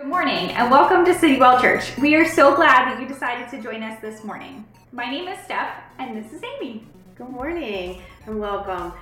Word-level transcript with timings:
Good 0.00 0.08
morning 0.08 0.52
and 0.52 0.70
welcome 0.70 1.04
to 1.04 1.12
Citywell 1.12 1.60
Church. 1.60 1.94
We 1.98 2.14
are 2.14 2.24
so 2.24 2.56
glad 2.56 2.86
that 2.86 3.02
you 3.02 3.06
decided 3.06 3.50
to 3.50 3.62
join 3.62 3.82
us 3.82 4.00
this 4.00 4.24
morning. 4.24 4.66
My 4.92 5.04
name 5.04 5.28
is 5.28 5.38
Steph 5.44 5.76
and 5.98 6.16
this 6.16 6.32
is 6.32 6.42
Amy. 6.42 6.86
Good 7.16 7.28
morning 7.28 8.00
and 8.24 8.40
welcome. 8.40 8.94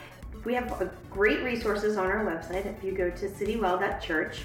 We 0.44 0.54
have 0.54 0.90
great 1.08 1.44
resources 1.44 1.96
on 1.96 2.06
our 2.06 2.24
website 2.24 2.66
if 2.66 2.82
you 2.82 2.90
go 2.90 3.10
to 3.10 3.28
citywell.church. 3.28 4.40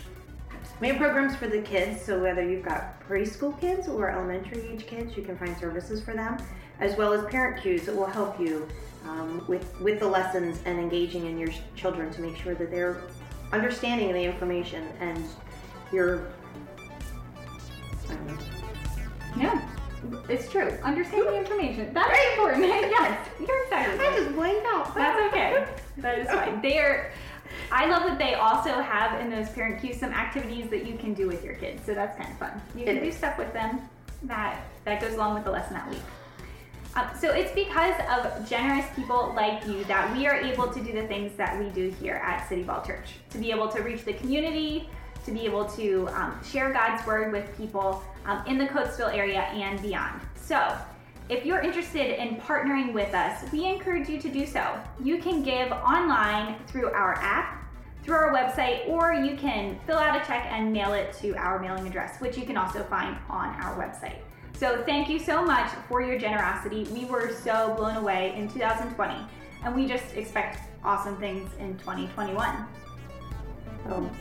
We 0.80 0.90
have 0.90 0.98
programs 0.98 1.36
for 1.36 1.48
the 1.48 1.60
kids, 1.60 2.06
so 2.06 2.22
whether 2.22 2.48
you've 2.48 2.64
got 2.64 3.02
preschool 3.10 3.60
kids 3.60 3.88
or 3.88 4.12
elementary 4.12 4.62
age 4.68 4.86
kids, 4.86 5.18
you 5.18 5.24
can 5.24 5.36
find 5.36 5.58
services 5.58 6.04
for 6.04 6.14
them, 6.14 6.38
as 6.80 6.96
well 6.96 7.14
as 7.14 7.26
parent 7.32 7.64
cues 7.64 7.88
that 7.88 7.96
will 7.96 8.06
help 8.06 8.40
you 8.40 8.68
um, 9.06 9.44
with, 9.48 9.82
with 9.82 10.00
the 10.00 10.08
lessons 10.08 10.60
and 10.66 10.78
engaging 10.80 11.26
in 11.26 11.40
your 11.40 11.50
children 11.76 12.14
to 12.14 12.22
make 12.22 12.38
sure 12.38 12.54
that 12.54 12.70
they're 12.70 13.02
understanding 13.52 14.14
the 14.14 14.24
information 14.24 14.88
and 15.00 15.26
you're. 15.92 16.28
Yeah, 19.38 19.60
it's 20.30 20.50
true. 20.52 20.78
Understand 20.84 21.28
the 21.28 21.38
information. 21.38 21.94
That's 21.94 22.18
important. 22.34 22.66
yes, 22.68 23.30
you're 23.40 23.64
excited. 23.64 24.00
I 24.00 24.16
just 24.16 24.36
blanked 24.36 24.66
out. 24.68 24.94
That's 24.96 25.20
okay. 25.34 25.66
That 25.98 26.20
is 26.20 26.28
fine. 26.28 26.62
They 26.62 26.80
are. 26.80 27.12
I 27.72 27.88
love 27.88 28.04
that 28.04 28.20
they 28.20 28.36
also 28.36 28.82
have 28.82 29.20
in 29.22 29.30
those 29.30 29.50
parent 29.50 29.82
cues 29.82 30.00
some 30.00 30.12
activities 30.12 30.70
that 30.70 30.86
you 30.86 30.98
can 30.98 31.14
do 31.14 31.28
with 31.28 31.44
your 31.44 31.56
kids. 31.56 31.86
So 31.86 31.94
that's 31.94 32.18
kind 32.18 32.32
of 32.32 32.38
fun. 32.38 32.62
You 32.76 32.86
can 32.86 32.96
do 32.96 33.04
is. 33.04 33.16
stuff 33.16 33.38
with 33.38 33.54
them 33.54 33.82
that 34.24 34.62
that 34.86 35.02
goes 35.02 35.14
along 35.14 35.36
with 35.36 35.44
the 35.44 35.52
lesson 35.52 35.74
that 35.74 35.90
week. 35.90 36.02
Um, 36.96 37.08
so 37.20 37.32
it's 37.32 37.52
because 37.54 37.96
of 38.12 38.48
generous 38.48 38.86
people 38.96 39.34
like 39.36 39.66
you 39.66 39.84
that 39.86 40.16
we 40.16 40.28
are 40.28 40.36
able 40.36 40.68
to 40.68 40.84
do 40.84 40.94
the 40.94 41.08
things 41.08 41.36
that 41.38 41.60
we 41.60 41.70
do 41.70 41.90
here 42.00 42.16
at 42.16 42.48
Citywell 42.48 42.86
Church. 42.86 43.16
To 43.32 43.40
be 43.40 43.50
able 43.50 43.68
to 43.70 43.82
reach 43.82 44.06
the 44.06 44.14
community, 44.14 44.90
to 45.26 45.32
be 45.32 45.42
able 45.46 45.66
to 45.72 46.08
um, 46.10 46.40
share 46.44 46.72
God's 46.72 47.06
word 47.08 47.32
with 47.32 47.56
people 47.58 48.04
um, 48.26 48.44
in 48.48 48.58
the 48.58 48.66
Coatesville 48.66 49.14
area 49.14 49.42
and 49.42 49.82
beyond. 49.82 50.22
So 50.36 50.78
if 51.30 51.46
you're 51.46 51.62
interested 51.62 52.22
in 52.22 52.36
partnering 52.36 52.94
with 52.94 53.14
us, 53.14 53.50
we 53.52 53.66
encourage 53.66 54.10
you 54.10 54.20
to 54.20 54.30
do 54.30 54.46
so. 54.46 54.78
You 55.02 55.20
can 55.20 55.42
give 55.42 55.72
online 55.72 56.58
through 56.68 56.92
our 56.92 57.16
app, 57.16 57.64
through 58.04 58.16
our 58.16 58.34
website, 58.34 58.88
or 58.90 59.14
you 59.14 59.38
can 59.38 59.80
fill 59.88 59.98
out 59.98 60.22
a 60.22 60.26
check 60.26 60.46
and 60.52 60.74
mail 60.74 60.94
it 60.94 61.14
to 61.22 61.34
our 61.36 61.60
mailing 61.60 61.88
address, 61.88 62.20
which 62.20 62.38
you 62.38 62.46
can 62.46 62.58
also 62.58 62.84
find 62.84 63.18
on 63.30 63.50
our 63.62 63.78
website. 63.78 64.18
So 64.54 64.84
thank 64.86 65.10
you 65.10 65.18
so 65.18 65.44
much 65.44 65.72
for 65.88 66.02
your 66.02 66.20
generosity. 66.20 66.84
We 66.94 67.06
were 67.06 67.34
so 67.34 67.74
blown 67.76 67.96
away 67.96 68.36
in 68.36 68.50
2020, 68.50 69.16
and 69.64 69.76
we 69.76 69.88
just 69.88 70.14
expect 70.16 70.60
awesome 70.84 71.18
things 71.18 71.50
in 71.60 71.78
2021. 71.80 72.68
Um, 73.86 74.12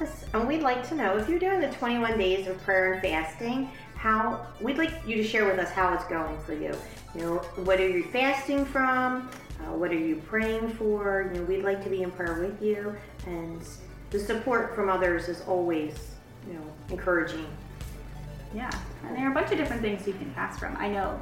yes, 0.00 0.24
and 0.32 0.46
we'd 0.46 0.62
like 0.62 0.86
to 0.88 0.94
know 0.94 1.16
if 1.16 1.28
you're 1.28 1.38
doing 1.38 1.60
the 1.60 1.70
21 1.70 2.18
days 2.18 2.46
of 2.46 2.62
prayer 2.62 2.94
and 2.94 3.02
fasting, 3.02 3.70
how 3.94 4.46
we'd 4.60 4.78
like 4.78 4.92
you 5.06 5.16
to 5.16 5.24
share 5.24 5.46
with 5.46 5.58
us 5.58 5.70
how 5.70 5.94
it's 5.94 6.04
going 6.04 6.38
for 6.40 6.54
you. 6.54 6.74
You 7.14 7.20
know, 7.20 7.36
what 7.64 7.80
are 7.80 7.88
you 7.88 8.04
fasting 8.04 8.64
from? 8.64 9.30
Uh, 9.60 9.76
what 9.76 9.90
are 9.90 9.98
you 9.98 10.16
praying 10.16 10.68
for? 10.70 11.30
You 11.32 11.40
know, 11.40 11.46
we'd 11.46 11.62
like 11.62 11.82
to 11.84 11.90
be 11.90 12.02
in 12.02 12.10
prayer 12.10 12.40
with 12.40 12.62
you, 12.62 12.94
and 13.26 13.62
the 14.10 14.18
support 14.18 14.74
from 14.74 14.88
others 14.88 15.28
is 15.28 15.42
always, 15.42 15.94
you 16.46 16.54
know, 16.54 16.72
encouraging. 16.90 17.46
Yeah, 18.54 18.70
and 19.04 19.16
there 19.16 19.26
are 19.26 19.30
a 19.30 19.34
bunch 19.34 19.50
of 19.52 19.58
different 19.58 19.82
things 19.82 20.06
you 20.06 20.12
can 20.12 20.32
fast 20.34 20.60
from. 20.60 20.76
I 20.76 20.88
know 20.88 21.20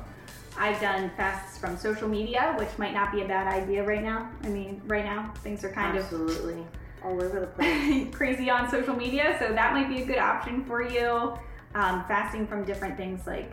I've 0.57 0.81
done 0.81 1.11
fasts 1.17 1.59
from 1.59 1.77
social 1.77 2.09
media, 2.09 2.55
which 2.59 2.69
might 2.79 2.92
not 2.92 3.12
be 3.12 3.23
a 3.23 3.25
bad 3.27 3.47
idea 3.47 3.85
right 3.85 4.02
now. 4.02 4.30
I 4.42 4.48
mean, 4.48 4.83
right 4.86 5.05
now 5.05 5.33
things 5.42 5.64
are 5.64 5.70
kind 5.70 5.97
of 5.97 6.05
Absolutely, 6.05 6.64
all 7.05 7.23
over 7.23 7.40
the 7.40 7.46
place. 7.46 8.08
crazy 8.14 8.51
on 8.51 8.68
social 8.70 8.95
media, 8.96 9.36
so 9.39 9.52
that 9.52 9.73
might 9.73 9.89
be 9.89 10.02
a 10.02 10.07
good 10.07 10.18
option 10.18 10.64
for 10.64 10.83
you. 10.83 11.35
Um, 11.74 12.05
fasting 12.07 12.46
from 12.46 12.64
different 12.64 12.96
things 12.96 13.27
like 13.27 13.51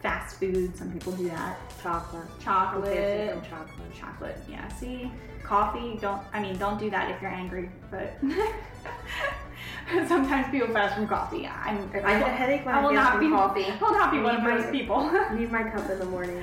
fast 0.00 0.38
food, 0.38 0.76
some 0.76 0.90
people 0.92 1.12
do 1.12 1.28
that. 1.28 1.58
chocolate. 1.82 2.24
Chocolate, 2.40 2.88
Okay, 2.88 3.34
chocolate. 3.48 3.94
chocolate. 3.98 4.38
Yeah, 4.48 4.68
see, 4.68 5.10
coffee. 5.42 5.98
Don't. 6.00 6.22
I 6.32 6.40
mean, 6.40 6.56
don't 6.58 6.78
do 6.78 6.88
that 6.90 7.10
if 7.10 7.20
you're 7.20 7.30
angry. 7.30 7.70
But 7.90 8.16
sometimes 10.08 10.50
people 10.50 10.68
fast 10.68 10.94
from 10.94 11.06
coffee. 11.08 11.46
I'm. 11.46 11.90
I 11.94 12.18
get 12.18 12.28
a 12.28 12.32
headache 12.32 12.64
when 12.64 12.74
I 12.74 12.80
I, 12.80 12.84
will 12.84 12.92
not 12.92 13.12
from 13.12 13.20
be. 13.20 13.28
coffee. 13.30 13.64
I 13.66 13.78
will 13.80 13.92
not 13.92 14.10
be 14.12 14.18
one 14.20 14.36
of 14.36 14.44
those 14.62 14.70
people. 14.70 15.10
Need 15.34 15.50
my 15.52 15.64
cup 15.64 15.88
in 15.90 15.98
the 15.98 16.04
morning. 16.06 16.42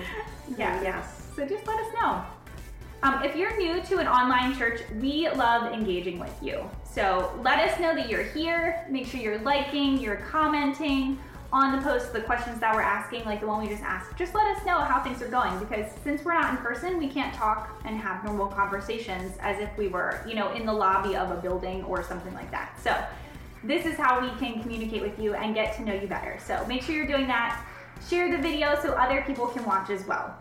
Yeah. 0.57 0.81
Yes. 0.81 1.21
So 1.35 1.45
just 1.45 1.65
let 1.67 1.79
us 1.79 1.87
know. 2.01 2.23
Um, 3.05 3.21
if 3.21 3.35
you're 3.35 3.55
new 3.59 3.83
to 3.83 3.99
an 3.99 4.07
online 4.07 4.57
church, 4.57 4.81
we 4.99 5.29
love 5.29 5.71
engaging 5.71 6.17
with 6.17 6.35
you. 6.41 6.67
So 6.83 7.39
let 7.43 7.59
us 7.59 7.79
know 7.79 7.93
that 7.93 8.09
you're 8.09 8.23
here. 8.23 8.83
Make 8.89 9.05
sure 9.05 9.19
you're 9.19 9.37
liking, 9.41 9.99
you're 9.99 10.15
commenting 10.15 11.19
on 11.53 11.75
the 11.75 11.83
post, 11.83 12.13
the 12.13 12.21
questions 12.21 12.59
that 12.61 12.73
we're 12.73 12.81
asking, 12.81 13.23
like 13.25 13.41
the 13.41 13.45
one 13.45 13.61
we 13.61 13.69
just 13.69 13.83
asked. 13.83 14.17
Just 14.17 14.33
let 14.33 14.47
us 14.57 14.65
know 14.65 14.79
how 14.79 15.03
things 15.03 15.21
are 15.21 15.27
going 15.27 15.59
because 15.59 15.85
since 16.03 16.25
we're 16.25 16.33
not 16.33 16.49
in 16.49 16.57
person, 16.57 16.97
we 16.97 17.07
can't 17.07 17.31
talk 17.35 17.79
and 17.85 17.95
have 17.95 18.25
normal 18.25 18.47
conversations 18.47 19.37
as 19.39 19.59
if 19.59 19.69
we 19.77 19.87
were, 19.87 20.25
you 20.27 20.33
know, 20.33 20.51
in 20.53 20.65
the 20.65 20.73
lobby 20.73 21.15
of 21.15 21.29
a 21.29 21.35
building 21.35 21.83
or 21.83 22.01
something 22.01 22.33
like 22.33 22.49
that. 22.49 22.75
So 22.81 22.99
this 23.63 23.85
is 23.85 23.97
how 23.97 24.19
we 24.19 24.29
can 24.39 24.63
communicate 24.63 25.03
with 25.03 25.19
you 25.19 25.35
and 25.35 25.53
get 25.53 25.75
to 25.75 25.83
know 25.83 25.93
you 25.93 26.07
better. 26.07 26.39
So 26.43 26.65
make 26.65 26.81
sure 26.81 26.95
you're 26.95 27.05
doing 27.05 27.27
that. 27.27 27.63
Share 28.09 28.35
the 28.35 28.41
video 28.41 28.75
so 28.81 28.93
other 28.93 29.23
people 29.27 29.45
can 29.45 29.63
watch 29.63 29.91
as 29.91 30.07
well. 30.07 30.35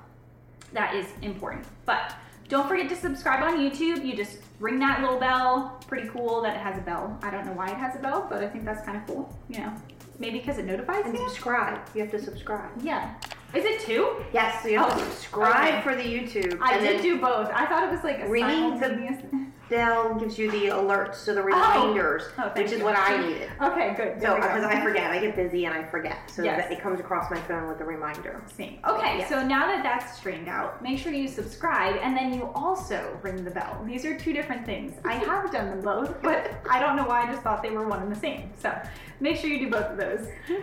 That 0.73 0.95
is 0.95 1.07
important. 1.21 1.67
But 1.85 2.15
don't 2.49 2.69
forget 2.69 2.89
to 2.91 2.97
subscribe 2.97 3.43
on 3.43 3.59
YouTube. 3.59 4.05
You 4.05 4.15
just 4.17 4.39
ring 4.61 4.79
that 4.81 5.01
little 5.01 5.19
bell. 5.19 5.81
Pretty 5.87 6.09
cool 6.09 6.43
that 6.43 6.55
it 6.57 6.61
has 6.61 6.77
a 6.79 6.83
bell. 6.83 7.19
I 7.23 7.31
don't 7.31 7.47
know 7.47 7.53
why 7.53 7.69
it 7.69 7.77
has 7.77 7.97
a 7.97 7.99
bell, 7.99 8.27
but 8.29 8.43
I 8.43 8.49
think 8.49 8.65
that's 8.65 8.85
kind 8.85 8.97
of 8.97 9.07
cool. 9.07 9.37
You 9.49 9.61
know, 9.61 9.73
maybe 10.19 10.39
because 10.39 10.59
it 10.59 10.65
notifies 10.67 11.05
you. 11.05 11.11
And 11.11 11.15
you. 11.19 11.29
subscribe. 11.29 11.81
You 11.95 12.03
have 12.03 12.11
to 12.11 12.23
subscribe. 12.23 12.71
Yeah. 12.83 13.15
Is 13.55 13.65
it 13.65 13.81
two? 13.81 14.17
Yes, 14.33 14.63
so 14.63 14.69
you 14.69 14.79
have 14.79 14.93
Oh, 14.93 14.99
to 14.99 15.05
subscribe 15.13 15.75
okay. 15.75 15.83
for 15.83 15.95
the 15.95 16.03
YouTube. 16.03 16.59
I 16.61 16.79
did 16.79 16.97
then 16.97 17.03
do 17.03 17.21
both. 17.21 17.49
I 17.55 17.67
thought 17.67 17.85
it 17.85 17.91
was 17.91 18.03
like 18.03 18.21
a 18.21 18.29
Ringing 18.29 18.79
the- 18.81 18.89
Dell 19.75 20.15
gives 20.15 20.39
you 20.39 20.49
the 20.53 20.67
alerts, 20.67 21.17
so 21.17 21.35
the 21.35 21.41
oh. 21.41 21.45
reminders, 21.47 22.23
Oh, 22.39 22.43
thank 22.43 22.55
which 22.59 22.67
is 22.73 22.79
you. 22.79 22.85
what 22.85 22.97
I 22.97 23.21
needed. 23.27 23.51
Okay, 23.61 23.93
good. 23.97 24.21
So 24.21 24.29
There 24.29 24.37
go. 24.37 24.47
because 24.47 24.63
I 24.63 24.81
forget, 24.81 25.11
I 25.11 25.19
get 25.19 25.35
busy 25.35 25.65
and 25.65 25.75
I 25.75 25.83
forget, 25.83 26.31
so 26.31 26.45
Yes. 26.45 26.63
that 26.63 26.71
it 26.73 26.81
comes 26.81 27.01
across 27.01 27.29
my 27.29 27.41
phone 27.41 27.67
with 27.67 27.81
a 27.81 27.85
reminder. 27.85 28.41
Same. 28.57 28.79
Okay, 28.87 29.19
Yes. 29.19 29.29
so 29.29 29.45
now 29.45 29.67
that 29.67 29.83
that's 29.83 30.17
straightened 30.17 30.49
out, 30.49 30.81
make 30.81 30.97
sure 31.01 31.13
you 31.13 31.27
subscribe 31.27 31.97
and 32.01 32.17
then 32.17 32.33
you 32.33 32.53
also 32.55 33.19
ring 33.23 33.43
the 33.45 33.51
bell. 33.51 33.83
These 33.85 34.05
are 34.05 34.17
two 34.17 34.33
different 34.33 34.65
things. 34.65 34.93
I 35.05 35.15
have 35.31 35.51
done 35.51 35.71
them 35.71 35.81
both, 35.81 36.23
but 36.23 36.53
I 36.71 36.79
don't 36.79 36.95
know 36.95 37.07
why 37.07 37.25
I 37.25 37.27
just 37.33 37.43
thought 37.43 37.61
they 37.61 37.71
were 37.71 37.89
one 37.89 38.01
and 38.01 38.13
the 38.13 38.21
same. 38.21 38.51
So 38.57 38.73
make 39.19 39.37
sure 39.39 39.51
you 39.51 39.59
do 39.59 39.71
both 39.71 39.91
of 39.91 39.97
those. 39.97 40.29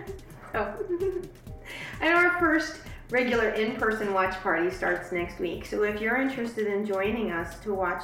Oh. 0.53 0.75
and 2.01 2.13
our 2.13 2.37
first 2.37 2.81
regular 3.09 3.51
in-person 3.51 4.13
watch 4.13 4.35
party 4.41 4.69
starts 4.69 5.13
next 5.13 5.39
week. 5.39 5.65
So 5.65 5.83
if 5.83 6.01
you're 6.01 6.17
interested 6.17 6.67
in 6.67 6.85
joining 6.85 7.31
us 7.31 7.57
to 7.59 7.73
watch 7.73 8.03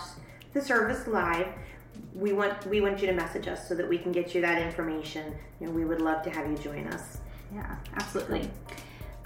the 0.58 0.66
service 0.66 1.08
live, 1.08 1.48
we 2.14 2.32
want 2.34 2.68
we 2.68 2.82
want 2.82 3.00
you 3.00 3.08
to 3.08 3.14
message 3.14 3.48
us 3.48 3.66
so 3.68 3.74
that 3.76 3.88
we 3.88 3.98
can 3.98 4.12
get 4.12 4.36
you 4.36 4.42
that 4.42 4.62
information. 4.62 5.34
You 5.60 5.66
know, 5.68 5.74
we 5.74 5.86
would 5.86 6.02
love 6.02 6.22
to 6.24 6.30
have 6.30 6.50
you 6.50 6.58
join 6.58 6.88
us. 6.88 7.20
Yeah, 7.54 7.76
absolutely. 7.96 8.50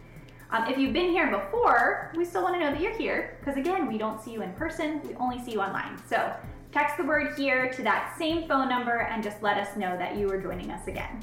Um, 0.51 0.67
if 0.67 0.77
you've 0.77 0.93
been 0.93 1.09
here 1.09 1.31
before, 1.31 2.11
we 2.15 2.23
still 2.23 2.43
want 2.43 2.55
to 2.55 2.59
know 2.59 2.71
that 2.71 2.79
you're 2.79 2.95
here 2.97 3.37
because 3.39 3.57
again, 3.57 3.87
we 3.87 3.97
don't 3.97 4.21
see 4.21 4.31
you 4.31 4.41
in 4.41 4.53
person. 4.53 5.01
We 5.07 5.15
only 5.15 5.43
see 5.43 5.53
you 5.53 5.61
online. 5.61 5.97
So 6.07 6.33
text 6.71 6.97
the 6.97 7.03
word 7.03 7.37
here 7.37 7.71
to 7.73 7.83
that 7.83 8.15
same 8.17 8.47
phone 8.47 8.69
number 8.69 8.99
and 8.99 9.23
just 9.23 9.41
let 9.41 9.57
us 9.57 9.75
know 9.75 9.97
that 9.97 10.17
you 10.17 10.29
are 10.29 10.39
joining 10.39 10.71
us 10.71 10.87
again. 10.87 11.19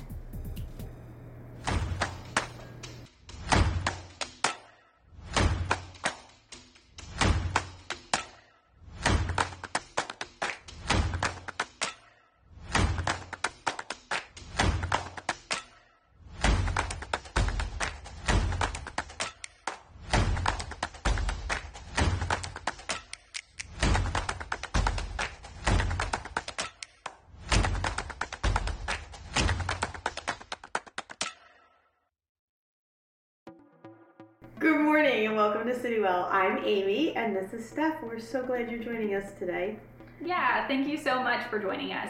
Welcome 35.82 36.02
to 36.02 36.08
I'm 36.30 36.64
Amy 36.64 37.12
and 37.16 37.34
this 37.34 37.52
is 37.52 37.68
Steph. 37.68 38.02
We're 38.04 38.20
so 38.20 38.44
glad 38.44 38.70
you're 38.70 38.82
joining 38.82 39.14
us 39.14 39.32
today. 39.36 39.76
Yeah, 40.24 40.68
thank 40.68 40.86
you 40.86 40.96
so 40.96 41.20
much 41.20 41.48
for 41.48 41.58
joining 41.58 41.92
us. 41.92 42.08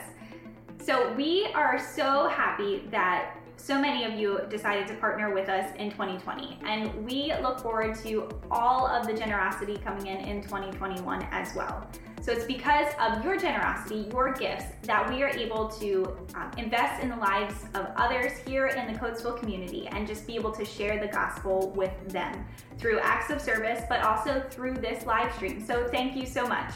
So, 0.83 1.13
we 1.15 1.47
are 1.55 1.79
so 1.79 2.29
happy 2.29 2.87
that 2.91 3.37
so 3.57 3.81
many 3.81 4.05
of 4.05 4.13
you 4.13 4.41
decided 4.51 4.89
to 4.89 4.95
partner 4.95 5.33
with 5.33 5.49
us 5.49 5.75
in 5.77 5.91
2020, 5.91 6.59
and 6.67 7.05
we 7.05 7.33
look 7.41 7.61
forward 7.61 7.95
to 8.03 8.29
all 8.51 8.87
of 8.87 9.07
the 9.07 9.15
generosity 9.15 9.79
coming 9.79 10.07
in 10.07 10.19
in 10.19 10.43
2021 10.43 11.27
as 11.31 11.55
well. 11.55 11.89
So 12.23 12.31
it's 12.31 12.45
because 12.45 12.87
of 13.01 13.25
your 13.25 13.37
generosity, 13.37 14.07
your 14.13 14.33
gifts, 14.33 14.67
that 14.83 15.11
we 15.11 15.25
are 15.25 15.31
able 15.31 15.67
to 15.81 16.17
um, 16.37 16.53
invest 16.57 17.03
in 17.03 17.09
the 17.09 17.17
lives 17.17 17.65
of 17.75 17.89
others 17.97 18.31
here 18.47 18.69
in 18.69 18.93
the 18.93 18.97
Coatesville 18.97 19.41
community 19.41 19.89
and 19.89 20.07
just 20.07 20.25
be 20.25 20.37
able 20.37 20.53
to 20.53 20.65
share 20.65 21.01
the 21.01 21.09
gospel 21.09 21.73
with 21.75 21.91
them 22.11 22.47
through 22.79 23.01
acts 23.01 23.33
of 23.33 23.41
service, 23.41 23.83
but 23.89 24.05
also 24.05 24.41
through 24.51 24.75
this 24.75 25.05
live 25.05 25.35
stream. 25.35 25.67
So 25.67 25.89
thank 25.89 26.15
you 26.15 26.25
so 26.25 26.47
much. 26.47 26.73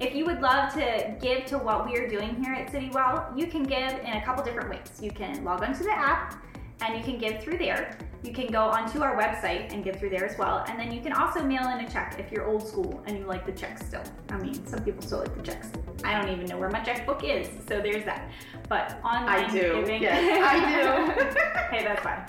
If 0.00 0.16
you 0.16 0.24
would 0.24 0.40
love 0.40 0.72
to 0.74 1.14
give 1.20 1.44
to 1.46 1.58
what 1.58 1.86
we 1.86 1.96
are 1.96 2.08
doing 2.08 2.42
here 2.42 2.52
at 2.52 2.72
Citywell, 2.72 3.38
you 3.38 3.46
can 3.46 3.62
give 3.62 3.92
in 4.00 4.14
a 4.14 4.24
couple 4.24 4.42
different 4.42 4.68
ways. 4.68 5.00
You 5.00 5.12
can 5.12 5.44
log 5.44 5.62
onto 5.62 5.84
the 5.84 5.96
app 5.96 6.42
and 6.82 6.96
you 6.96 7.02
can 7.04 7.18
give 7.18 7.42
through 7.42 7.58
there. 7.58 7.96
You 8.22 8.32
can 8.32 8.46
go 8.46 8.62
onto 8.62 9.02
our 9.02 9.16
website 9.18 9.72
and 9.72 9.82
give 9.82 9.96
through 9.96 10.10
there 10.10 10.24
as 10.24 10.38
well. 10.38 10.64
And 10.68 10.78
then 10.78 10.92
you 10.92 11.00
can 11.00 11.12
also 11.12 11.42
mail 11.42 11.68
in 11.70 11.84
a 11.84 11.90
check 11.90 12.16
if 12.18 12.30
you're 12.30 12.46
old 12.46 12.66
school 12.66 13.02
and 13.06 13.18
you 13.18 13.24
like 13.26 13.44
the 13.44 13.52
checks 13.52 13.84
still. 13.84 14.02
I 14.30 14.36
mean, 14.38 14.64
some 14.66 14.80
people 14.84 15.02
still 15.02 15.18
like 15.18 15.34
the 15.36 15.42
checks. 15.42 15.68
I 16.04 16.20
don't 16.20 16.30
even 16.32 16.46
know 16.46 16.56
where 16.58 16.70
my 16.70 16.80
checkbook 16.80 17.24
is, 17.24 17.48
so 17.68 17.80
there's 17.80 18.04
that. 18.04 18.30
But 18.68 19.00
online 19.04 19.28
I 19.46 19.50
do. 19.50 19.74
giving, 19.80 20.02
Yes, 20.02 20.20
I 20.52 21.24
do. 21.70 21.76
hey, 21.76 21.84
that's 21.84 22.02
fine. 22.02 22.24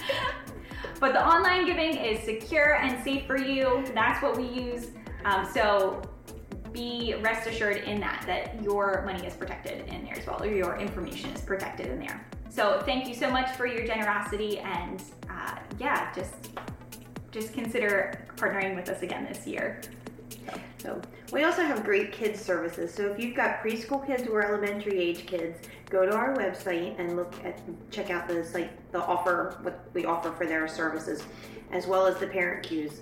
But 1.00 1.14
the 1.14 1.26
online 1.26 1.66
giving 1.66 1.96
is 1.96 2.24
secure 2.24 2.76
and 2.78 3.04
safe 3.04 3.26
for 3.28 3.38
you. 3.38 3.84
That's 3.94 4.22
what 4.24 4.36
we 4.38 4.46
use. 4.48 4.92
Um, 5.26 5.48
so 5.54 6.02
be 6.72 7.16
rest 7.22 7.48
assured 7.48 7.78
in 7.78 8.00
that 8.00 8.24
that 8.26 8.62
your 8.64 9.04
money 9.06 9.26
is 9.28 9.36
protected 9.36 9.88
in 9.90 10.06
there 10.06 10.18
as 10.18 10.26
well, 10.26 10.42
or 10.42 10.48
your 10.48 10.78
information 10.78 11.30
is 11.32 11.42
protected 11.42 11.88
in 11.88 12.00
there. 12.00 12.26
So 12.54 12.84
thank 12.86 13.08
you 13.08 13.16
so 13.16 13.32
much 13.32 13.56
for 13.56 13.66
your 13.66 13.84
generosity, 13.84 14.60
and 14.60 15.02
uh, 15.28 15.56
yeah, 15.80 16.14
just 16.14 16.52
just 17.32 17.52
consider 17.52 18.28
partnering 18.36 18.76
with 18.76 18.90
us 18.90 19.02
again 19.02 19.26
this 19.26 19.48
year. 19.48 19.82
So 20.78 21.02
we 21.32 21.46
also 21.46 21.64
have 21.64 21.84
great 21.84 22.12
kids 22.12 22.40
services. 22.40 22.94
So 22.94 23.10
if 23.10 23.18
you've 23.18 23.36
got 23.36 23.64
preschool 23.64 24.06
kids 24.06 24.28
or 24.28 24.46
elementary 24.46 25.00
age 25.00 25.26
kids, 25.26 25.68
go 25.90 26.06
to 26.06 26.14
our 26.14 26.36
website 26.36 27.00
and 27.00 27.16
look 27.16 27.34
at 27.44 27.60
check 27.90 28.12
out 28.12 28.28
the 28.28 28.46
site 28.46 28.70
the 28.92 29.00
offer 29.00 29.58
what 29.64 29.88
we 29.96 30.06
offer 30.06 30.32
for 30.32 30.46
their 30.46 30.68
services, 30.68 31.24
as 31.72 31.88
well 31.88 32.06
as 32.06 32.18
the 32.18 32.28
parent 32.28 32.64
cues 32.64 33.02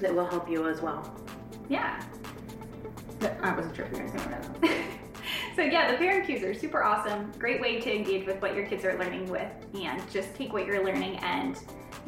that 0.00 0.12
will 0.12 0.26
help 0.26 0.50
you 0.50 0.68
as 0.68 0.80
well. 0.82 1.14
Yeah. 1.68 2.02
I 3.40 3.54
wasn't 3.54 3.76
sure 3.76 3.84
if 3.84 3.92
you 3.92 4.02
were 4.02 4.08
going 4.08 4.18
to 4.18 4.24
say 4.24 4.30
that. 4.62 4.80
so 5.54 5.62
yeah, 5.62 5.90
the 5.90 5.96
parent 5.98 6.26
cues 6.26 6.42
are 6.42 6.54
super 6.54 6.82
awesome. 6.82 7.32
Great 7.38 7.60
way 7.60 7.80
to 7.80 7.94
engage 7.94 8.26
with 8.26 8.40
what 8.42 8.54
your 8.54 8.66
kids 8.66 8.84
are 8.84 8.98
learning 8.98 9.28
with, 9.28 9.50
and 9.74 10.02
just 10.10 10.34
take 10.34 10.52
what 10.52 10.66
you're 10.66 10.84
learning 10.84 11.16
and, 11.18 11.58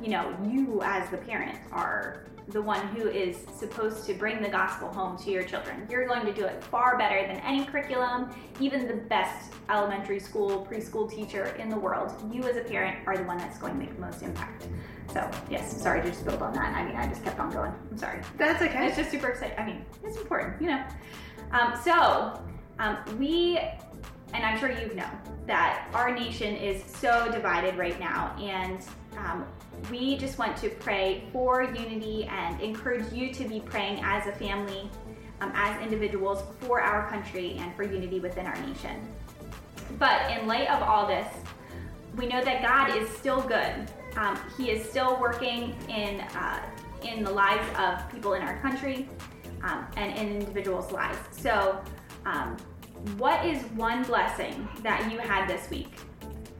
you 0.02 0.08
know, 0.08 0.36
you 0.48 0.80
as 0.82 1.08
the 1.10 1.16
parent 1.16 1.58
are 1.72 2.26
the 2.48 2.62
one 2.62 2.86
who 2.88 3.08
is 3.08 3.44
supposed 3.58 4.06
to 4.06 4.14
bring 4.14 4.40
the 4.40 4.48
gospel 4.48 4.88
home 4.88 5.18
to 5.18 5.30
your 5.30 5.42
children. 5.42 5.86
You're 5.90 6.06
going 6.06 6.24
to 6.26 6.32
do 6.32 6.44
it 6.44 6.62
far 6.62 6.96
better 6.96 7.26
than 7.26 7.38
any 7.38 7.64
curriculum, 7.64 8.30
even 8.60 8.86
the 8.86 8.94
best 8.94 9.52
elementary 9.68 10.20
school, 10.20 10.64
preschool 10.70 11.10
teacher 11.10 11.46
in 11.58 11.68
the 11.68 11.76
world. 11.76 12.12
You 12.32 12.44
as 12.44 12.56
a 12.56 12.60
parent 12.60 12.98
are 13.06 13.16
the 13.16 13.24
one 13.24 13.38
that's 13.38 13.58
going 13.58 13.72
to 13.72 13.78
make 13.78 13.94
the 13.94 14.00
most 14.00 14.22
impact. 14.22 14.68
So 15.12 15.28
yes, 15.50 15.80
sorry 15.80 16.02
to 16.02 16.08
just 16.08 16.24
build 16.24 16.40
on 16.40 16.52
that. 16.52 16.76
I 16.76 16.84
mean, 16.84 16.94
I 16.94 17.08
just 17.08 17.24
kept 17.24 17.40
on 17.40 17.50
going. 17.50 17.72
I'm 17.90 17.98
sorry. 17.98 18.20
That's 18.36 18.62
okay. 18.62 18.86
It's 18.86 18.96
just 18.96 19.10
super 19.10 19.28
exciting. 19.28 19.58
I 19.58 19.66
mean, 19.66 19.84
it's 20.04 20.16
important, 20.16 20.60
you 20.60 20.68
know. 20.68 20.84
Um, 21.50 21.74
so 21.82 22.40
um, 22.78 22.98
we, 23.18 23.58
and 24.32 24.44
I'm 24.44 24.58
sure 24.58 24.70
you 24.70 24.94
know 24.94 25.08
that 25.46 25.88
our 25.94 26.14
nation 26.14 26.56
is 26.56 26.82
so 26.84 27.30
divided 27.30 27.76
right 27.76 27.98
now, 27.98 28.36
and 28.40 28.80
um, 29.18 29.46
we 29.90 30.16
just 30.16 30.38
want 30.38 30.56
to 30.58 30.68
pray 30.68 31.24
for 31.32 31.62
unity 31.62 32.24
and 32.24 32.60
encourage 32.60 33.12
you 33.12 33.32
to 33.32 33.48
be 33.48 33.60
praying 33.60 34.00
as 34.02 34.26
a 34.26 34.32
family, 34.32 34.90
um, 35.40 35.52
as 35.54 35.80
individuals 35.82 36.42
for 36.60 36.80
our 36.80 37.08
country 37.08 37.56
and 37.58 37.74
for 37.76 37.82
unity 37.82 38.20
within 38.20 38.46
our 38.46 38.56
nation. 38.66 39.00
But 39.98 40.30
in 40.30 40.46
light 40.46 40.68
of 40.68 40.82
all 40.82 41.06
this, 41.06 41.26
we 42.16 42.26
know 42.26 42.42
that 42.42 42.62
God 42.62 42.96
is 42.96 43.08
still 43.10 43.40
good. 43.42 43.90
Um, 44.16 44.38
he 44.56 44.70
is 44.70 44.88
still 44.88 45.18
working 45.20 45.76
in 45.88 46.20
uh, 46.20 46.62
in 47.02 47.22
the 47.22 47.30
lives 47.30 47.66
of 47.78 48.10
people 48.10 48.34
in 48.34 48.42
our 48.42 48.58
country 48.60 49.08
um, 49.62 49.86
and 49.96 50.16
in 50.16 50.40
individuals' 50.40 50.90
lives. 50.92 51.18
So, 51.30 51.80
um, 52.26 52.56
what 53.18 53.44
is 53.46 53.62
one 53.72 54.02
blessing 54.02 54.68
that 54.82 55.10
you 55.10 55.18
had 55.18 55.46
this 55.48 55.70
week? 55.70 55.92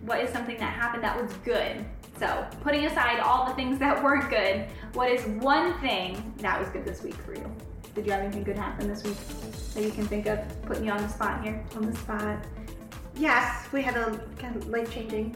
What 0.03 0.21
is 0.21 0.31
something 0.31 0.57
that 0.59 0.73
happened 0.73 1.03
that 1.03 1.21
was 1.21 1.33
good? 1.45 1.85
So, 2.19 2.47
putting 2.63 2.87
aside 2.87 3.21
all 3.21 3.47
the 3.47 3.55
things 3.55 3.79
that 3.81 4.03
weren't 4.03 4.31
good, 4.31 4.67
what 4.95 5.11
is 5.11 5.23
one 5.43 5.79
thing 5.81 6.33
that 6.39 6.59
was 6.59 6.69
good 6.71 6.85
this 6.85 7.03
week 7.03 7.15
for 7.17 7.35
you? 7.35 7.51
Did 7.95 8.07
you 8.07 8.13
have 8.13 8.23
anything 8.23 8.45
good 8.45 8.57
happen 8.57 8.89
this 8.89 9.03
week 9.03 9.17
that 9.75 9.83
you 9.83 9.91
can 9.91 10.07
think 10.07 10.27
of? 10.27 10.39
Putting 10.63 10.85
you 10.87 10.93
on 10.93 11.03
the 11.03 11.09
spot 11.09 11.43
here. 11.43 11.63
on 11.75 11.91
the 11.91 11.97
spot. 11.99 12.39
Yes, 13.17 13.67
we 13.73 13.83
had 13.83 13.97
a 13.97 14.19
kind 14.39 14.55
of 14.57 14.69
life 14.69 14.93
changing 14.93 15.35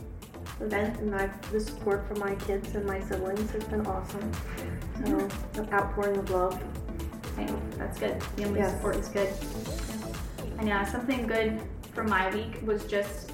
event, 0.61 0.99
and 1.00 1.15
I've, 1.15 1.53
the 1.53 1.61
support 1.61 2.06
from 2.06 2.19
my 2.21 2.35
kids 2.37 2.75
and 2.75 2.87
my 2.87 3.00
siblings 3.00 3.50
has 3.50 3.65
been 3.65 3.87
awesome. 3.87 4.31
So, 5.05 5.29
the 5.55 5.73
outpouring 5.75 6.19
of 6.19 6.31
love. 6.31 6.62
I 7.37 7.44
know, 7.44 7.61
that's 7.77 7.99
good. 7.99 8.23
Family 8.23 8.61
Yes. 8.61 8.73
support 8.75 8.97
is 8.97 9.09
good. 9.09 9.29
Know 10.62 10.85
something 10.85 11.27
good 11.27 11.59
from 11.95 12.11
my 12.11 12.29
week 12.35 12.61
was 12.62 12.85
just 12.85 13.33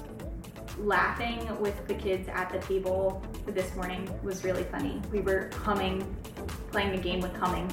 laughing 0.79 1.45
with 1.59 1.85
the 1.85 1.93
kids 1.93 2.29
at 2.29 2.49
the 2.49 2.59
table 2.59 3.21
this 3.45 3.75
morning 3.75 4.09
was 4.23 4.45
really 4.45 4.63
funny. 4.63 5.01
We 5.11 5.19
were 5.19 5.49
humming, 5.61 6.15
playing 6.71 6.97
a 6.97 7.01
game 7.01 7.19
with 7.19 7.35
humming, 7.35 7.69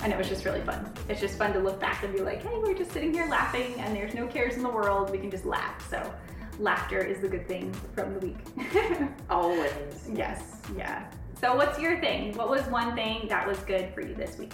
and 0.00 0.12
it 0.12 0.18
was 0.18 0.28
just 0.28 0.44
really 0.44 0.60
fun. 0.60 0.92
It's 1.08 1.18
just 1.18 1.38
fun 1.38 1.54
to 1.54 1.60
look 1.60 1.80
back 1.80 2.04
and 2.04 2.12
be 2.12 2.20
like, 2.20 2.42
hey, 2.42 2.58
we're 2.58 2.74
just 2.74 2.92
sitting 2.92 3.12
here 3.12 3.26
laughing, 3.26 3.74
and 3.78 3.96
there's 3.96 4.12
no 4.12 4.26
cares 4.26 4.54
in 4.54 4.62
the 4.62 4.68
world. 4.68 5.10
We 5.10 5.18
can 5.18 5.30
just 5.30 5.46
laugh. 5.46 5.88
So, 5.88 6.14
laughter 6.58 6.98
is 6.98 7.20
the 7.20 7.28
good 7.28 7.48
thing 7.48 7.72
from 7.94 8.12
the 8.12 8.20
week. 8.20 8.36
Always. 9.30 10.10
Yes, 10.12 10.60
yeah. 10.76 11.10
So, 11.40 11.56
what's 11.56 11.78
your 11.78 11.98
thing? 12.00 12.36
What 12.36 12.50
was 12.50 12.62
one 12.66 12.94
thing 12.94 13.28
that 13.28 13.48
was 13.48 13.58
good 13.60 13.94
for 13.94 14.02
you 14.02 14.14
this 14.14 14.36
week? 14.38 14.52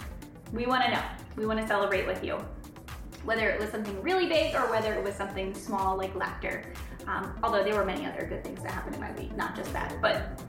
We 0.53 0.65
want 0.67 0.85
to 0.85 0.91
know. 0.91 1.03
We 1.35 1.45
want 1.45 1.59
to 1.59 1.67
celebrate 1.67 2.07
with 2.07 2.23
you. 2.23 2.39
Whether 3.23 3.49
it 3.49 3.59
was 3.59 3.69
something 3.69 4.01
really 4.01 4.27
big 4.27 4.55
or 4.55 4.69
whether 4.69 4.93
it 4.93 5.03
was 5.03 5.15
something 5.15 5.53
small 5.53 5.97
like 5.97 6.13
laughter. 6.15 6.63
Um, 7.07 7.33
although 7.43 7.63
there 7.63 7.75
were 7.75 7.85
many 7.85 8.05
other 8.05 8.25
good 8.25 8.43
things 8.43 8.61
that 8.63 8.71
happened 8.71 8.95
in 8.95 9.01
my 9.01 9.11
week, 9.13 9.35
not 9.35 9.55
just 9.55 9.71
that. 9.73 9.95
But 10.01 10.39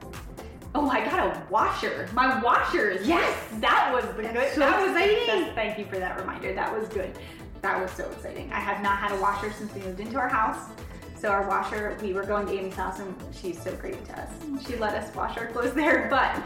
oh, 0.75 0.88
I 0.88 1.05
got 1.05 1.19
a 1.21 1.43
washer. 1.50 2.09
My 2.12 2.41
washers. 2.43 3.07
Yes! 3.07 3.37
that 3.61 3.91
was 3.93 4.05
the 4.17 4.23
That's 4.23 4.35
good. 4.35 4.52
so 4.55 4.61
that 4.61 4.81
was 4.81 4.91
exciting. 4.97 5.55
Thank 5.55 5.79
you 5.79 5.85
for 5.87 5.99
that 5.99 6.19
reminder. 6.19 6.55
That 6.55 6.76
was 6.79 6.88
good. 6.88 7.19
That 7.62 7.81
was 7.81 7.91
so 7.93 8.11
exciting. 8.11 8.52
I 8.52 8.61
have 8.61 8.83
not 8.83 8.99
had 8.99 9.12
a 9.12 9.21
washer 9.21 9.52
since 9.52 9.73
we 9.75 9.83
moved 9.83 10.00
into 10.00 10.19
our 10.19 10.29
house. 10.29 10.71
So 11.17 11.29
our 11.29 11.47
washer, 11.49 11.97
we 12.02 12.12
were 12.12 12.25
going 12.25 12.47
to 12.47 12.52
Amy's 12.52 12.75
house 12.75 12.99
and 12.99 13.14
she's 13.33 13.62
so 13.62 13.73
great 13.76 14.05
to 14.07 14.21
us. 14.21 14.29
She 14.67 14.75
let 14.76 14.95
us 14.95 15.14
wash 15.14 15.38
our 15.38 15.47
clothes 15.47 15.73
there, 15.73 16.09
but 16.11 16.43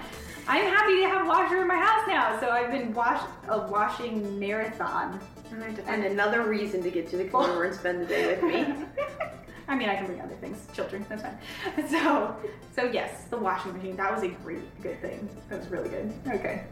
I'm 0.46 0.66
happy 0.66 1.00
to 1.00 1.08
have 1.08 1.24
a 1.24 1.28
washer 1.28 1.62
in 1.62 1.66
my 1.66 1.76
house 1.76 2.06
now. 2.06 2.38
So 2.40 2.50
I've 2.50 2.70
been 2.70 2.92
wash 2.92 3.22
a 3.48 3.66
washing 3.68 4.38
marathon. 4.38 5.18
And 5.50 5.62
I 5.88 5.94
another 6.06 6.42
reason 6.42 6.82
to 6.82 6.90
get 6.90 7.08
to 7.10 7.16
the 7.16 7.24
corner 7.28 7.64
and 7.64 7.74
spend 7.74 8.00
the 8.00 8.06
day 8.06 8.26
with 8.26 8.42
me. 8.42 8.74
I 9.68 9.74
mean, 9.74 9.88
I 9.88 9.96
can 9.96 10.06
bring 10.06 10.20
other 10.20 10.36
things, 10.36 10.64
children, 10.72 11.04
that's 11.08 11.22
fine. 11.22 11.38
So, 11.88 12.36
so 12.74 12.84
yes, 12.84 13.24
the 13.24 13.36
washing 13.36 13.72
machine, 13.72 13.96
that 13.96 14.12
was 14.12 14.22
a 14.22 14.28
great, 14.28 14.80
good 14.80 15.00
thing. 15.00 15.28
That 15.48 15.58
was 15.58 15.68
really 15.68 15.88
good. 15.88 16.12
Okay. 16.28 16.64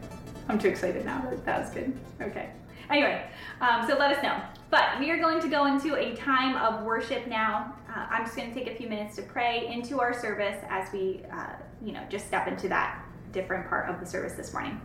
I'm 0.47 0.57
too 0.57 0.69
excited 0.69 1.03
now. 1.03 1.21
That, 1.29 1.43
that 1.45 1.59
was 1.61 1.69
good. 1.71 1.97
Okay. 2.21 2.51
Anyway, 2.89 3.25
um, 3.61 3.87
so 3.87 3.97
let 3.97 4.15
us 4.15 4.23
know. 4.23 4.39
But 4.69 4.99
we 4.99 5.09
are 5.09 5.17
going 5.17 5.41
to 5.41 5.49
go 5.49 5.65
into 5.65 5.95
a 5.95 6.15
time 6.15 6.55
of 6.55 6.83
worship 6.83 7.27
now. 7.27 7.73
Uh, 7.89 8.05
I'm 8.09 8.25
just 8.25 8.35
going 8.37 8.53
to 8.53 8.55
take 8.55 8.71
a 8.73 8.75
few 8.75 8.87
minutes 8.87 9.15
to 9.17 9.23
pray 9.23 9.67
into 9.71 9.99
our 9.99 10.13
service 10.13 10.63
as 10.69 10.91
we, 10.93 11.23
uh, 11.31 11.53
you 11.81 11.91
know, 11.91 12.03
just 12.09 12.27
step 12.27 12.47
into 12.47 12.69
that 12.69 13.03
different 13.31 13.67
part 13.67 13.89
of 13.89 13.99
the 13.99 14.05
service 14.05 14.33
this 14.33 14.53
morning. 14.53 14.79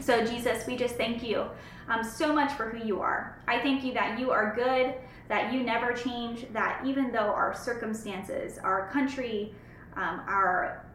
So, 0.00 0.24
Jesus, 0.24 0.66
we 0.66 0.76
just 0.76 0.96
thank 0.96 1.22
you 1.22 1.46
um, 1.88 2.02
so 2.02 2.32
much 2.32 2.52
for 2.52 2.68
who 2.68 2.86
you 2.86 3.00
are. 3.00 3.38
I 3.46 3.60
thank 3.60 3.84
you 3.84 3.92
that 3.94 4.18
you 4.18 4.30
are 4.30 4.54
good, 4.54 4.94
that 5.28 5.52
you 5.52 5.62
never 5.62 5.92
change, 5.92 6.46
that 6.52 6.82
even 6.84 7.12
though 7.12 7.18
our 7.18 7.54
circumstances, 7.54 8.58
our 8.58 8.88
country, 8.90 9.54
um, 9.96 10.22
our 10.26 10.86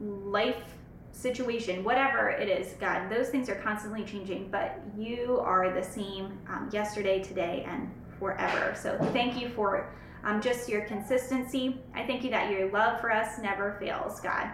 life 0.00 0.64
situation, 1.12 1.84
whatever 1.84 2.30
it 2.30 2.48
is, 2.48 2.74
God, 2.80 3.10
those 3.10 3.28
things 3.28 3.48
are 3.48 3.54
constantly 3.56 4.04
changing, 4.04 4.50
but 4.50 4.80
you 4.96 5.38
are 5.40 5.72
the 5.72 5.82
same 5.82 6.38
um, 6.48 6.68
yesterday, 6.72 7.22
today, 7.22 7.64
and 7.68 7.90
forever. 8.18 8.74
So 8.76 8.96
thank 9.12 9.40
you 9.40 9.48
for 9.50 9.94
um, 10.24 10.40
just 10.40 10.68
your 10.68 10.82
consistency. 10.82 11.80
I 11.94 12.06
thank 12.06 12.24
you 12.24 12.30
that 12.30 12.50
your 12.50 12.70
love 12.70 13.00
for 13.00 13.12
us 13.12 13.38
never 13.40 13.76
fails, 13.80 14.20
God. 14.20 14.50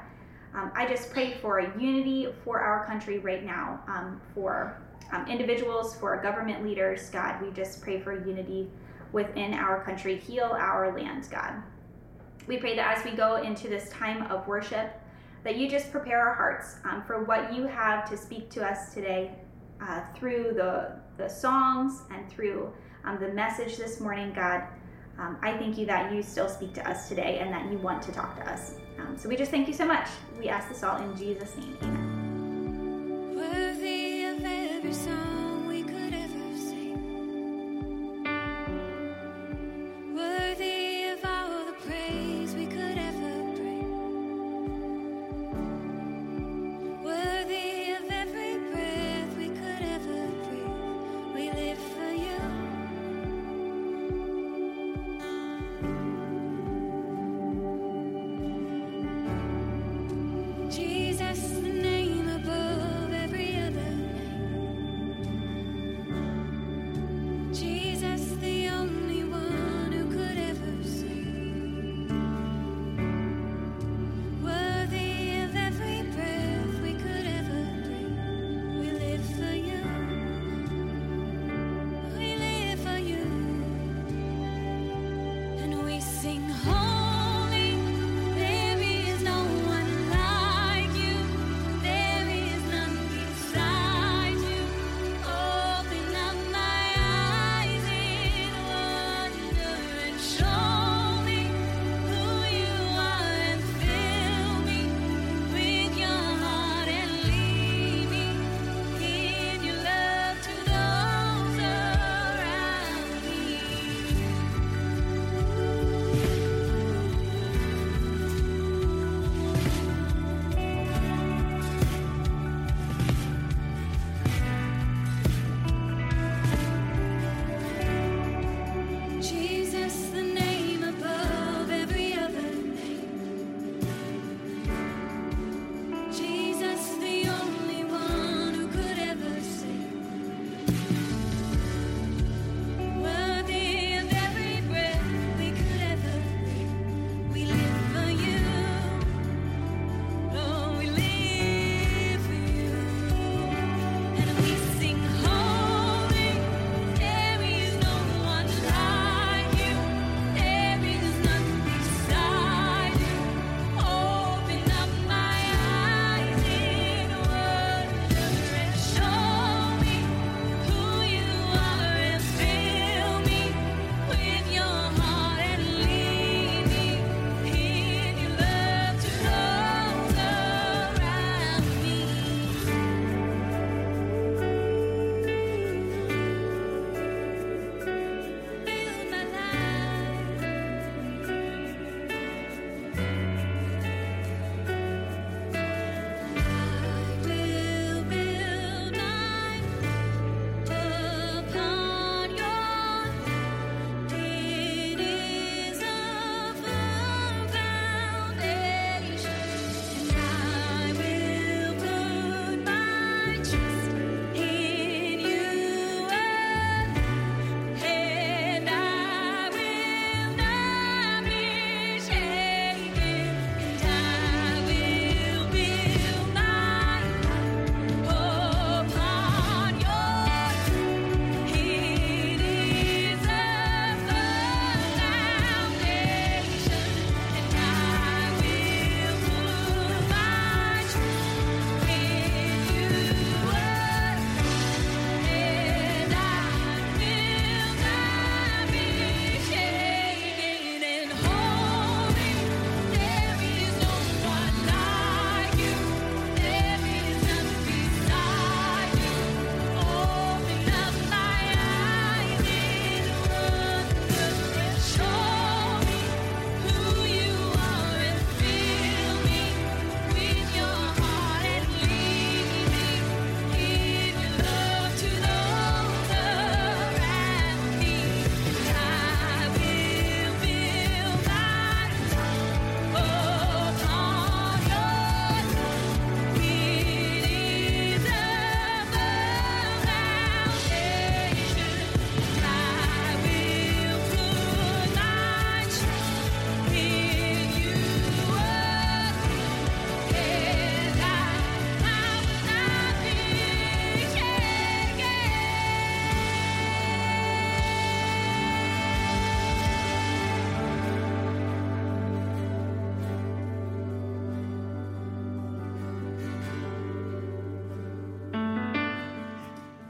Um, 0.55 0.73
I 0.75 0.87
just 0.87 1.11
pray 1.11 1.35
for 1.41 1.61
unity 1.79 2.29
for 2.45 2.61
our 2.61 2.87
country 2.87 3.19
right 3.19 3.45
now, 3.45 3.81
um, 3.87 4.21
for 4.35 4.81
um, 5.13 5.27
individuals, 5.29 5.95
for 5.95 6.17
government 6.23 6.65
leaders, 6.65 7.11
God. 7.11 7.41
We 7.43 7.51
just 7.51 7.81
pray 7.81 8.01
for 8.01 8.27
unity 8.27 8.71
within 9.13 9.55
our 9.55 9.83
country. 9.85 10.17
Heal 10.17 10.51
our 10.59 10.95
land, 10.95 11.29
God. 11.31 11.63
We 12.47 12.57
pray 12.57 12.77
that 12.77 12.99
as 12.99 13.05
we 13.05 13.13
go 13.13 13.37
into 13.37 13.69
this 13.69 13.91
time 13.91 14.23
of 14.31 14.47
worship, 14.47 14.91
that 15.45 15.57
you 15.57 15.69
just 15.69 15.93
prepare 15.93 16.27
our 16.27 16.35
hearts 16.35 16.77
um, 16.85 17.03
for 17.05 17.25
what 17.25 17.55
you 17.55 17.65
have 17.65 18.09
to 18.11 18.17
speak 18.17 18.51
to 18.51 18.67
us 18.67 18.93
today 18.95 19.33
uh, 19.81 20.03
through 20.15 20.53
the, 20.55 20.93
the 21.17 21.29
songs 21.29 22.03
and 22.11 22.29
through 22.29 22.73
um, 23.05 23.19
the 23.21 23.29
message 23.29 23.77
this 23.77 24.01
morning, 24.01 24.33
God. 24.33 24.65
Um, 25.19 25.37
I 25.43 25.57
thank 25.59 25.77
you 25.77 25.87
that 25.87 26.13
you 26.13 26.23
still 26.23 26.49
speak 26.49 26.75
to 26.75 26.89
us 26.89 27.09
today 27.09 27.39
and 27.41 27.53
that 27.53 27.71
you 27.71 27.79
want 27.79 28.03
to 28.03 28.13
talk 28.13 28.37
to 28.37 28.51
us. 28.51 28.75
Um, 28.99 29.17
so 29.19 29.29
we 29.29 29.37
just 29.37 29.51
thank 29.51 29.67
you 29.67 29.75
so 29.75 29.85
much. 29.85 30.09
We 30.39 30.49
ask 30.49 30.69
this 30.69 30.83
all 30.83 30.97
in 31.03 31.17
Jesus' 31.17 31.57
name. 31.57 31.77
Amen. 35.01 35.28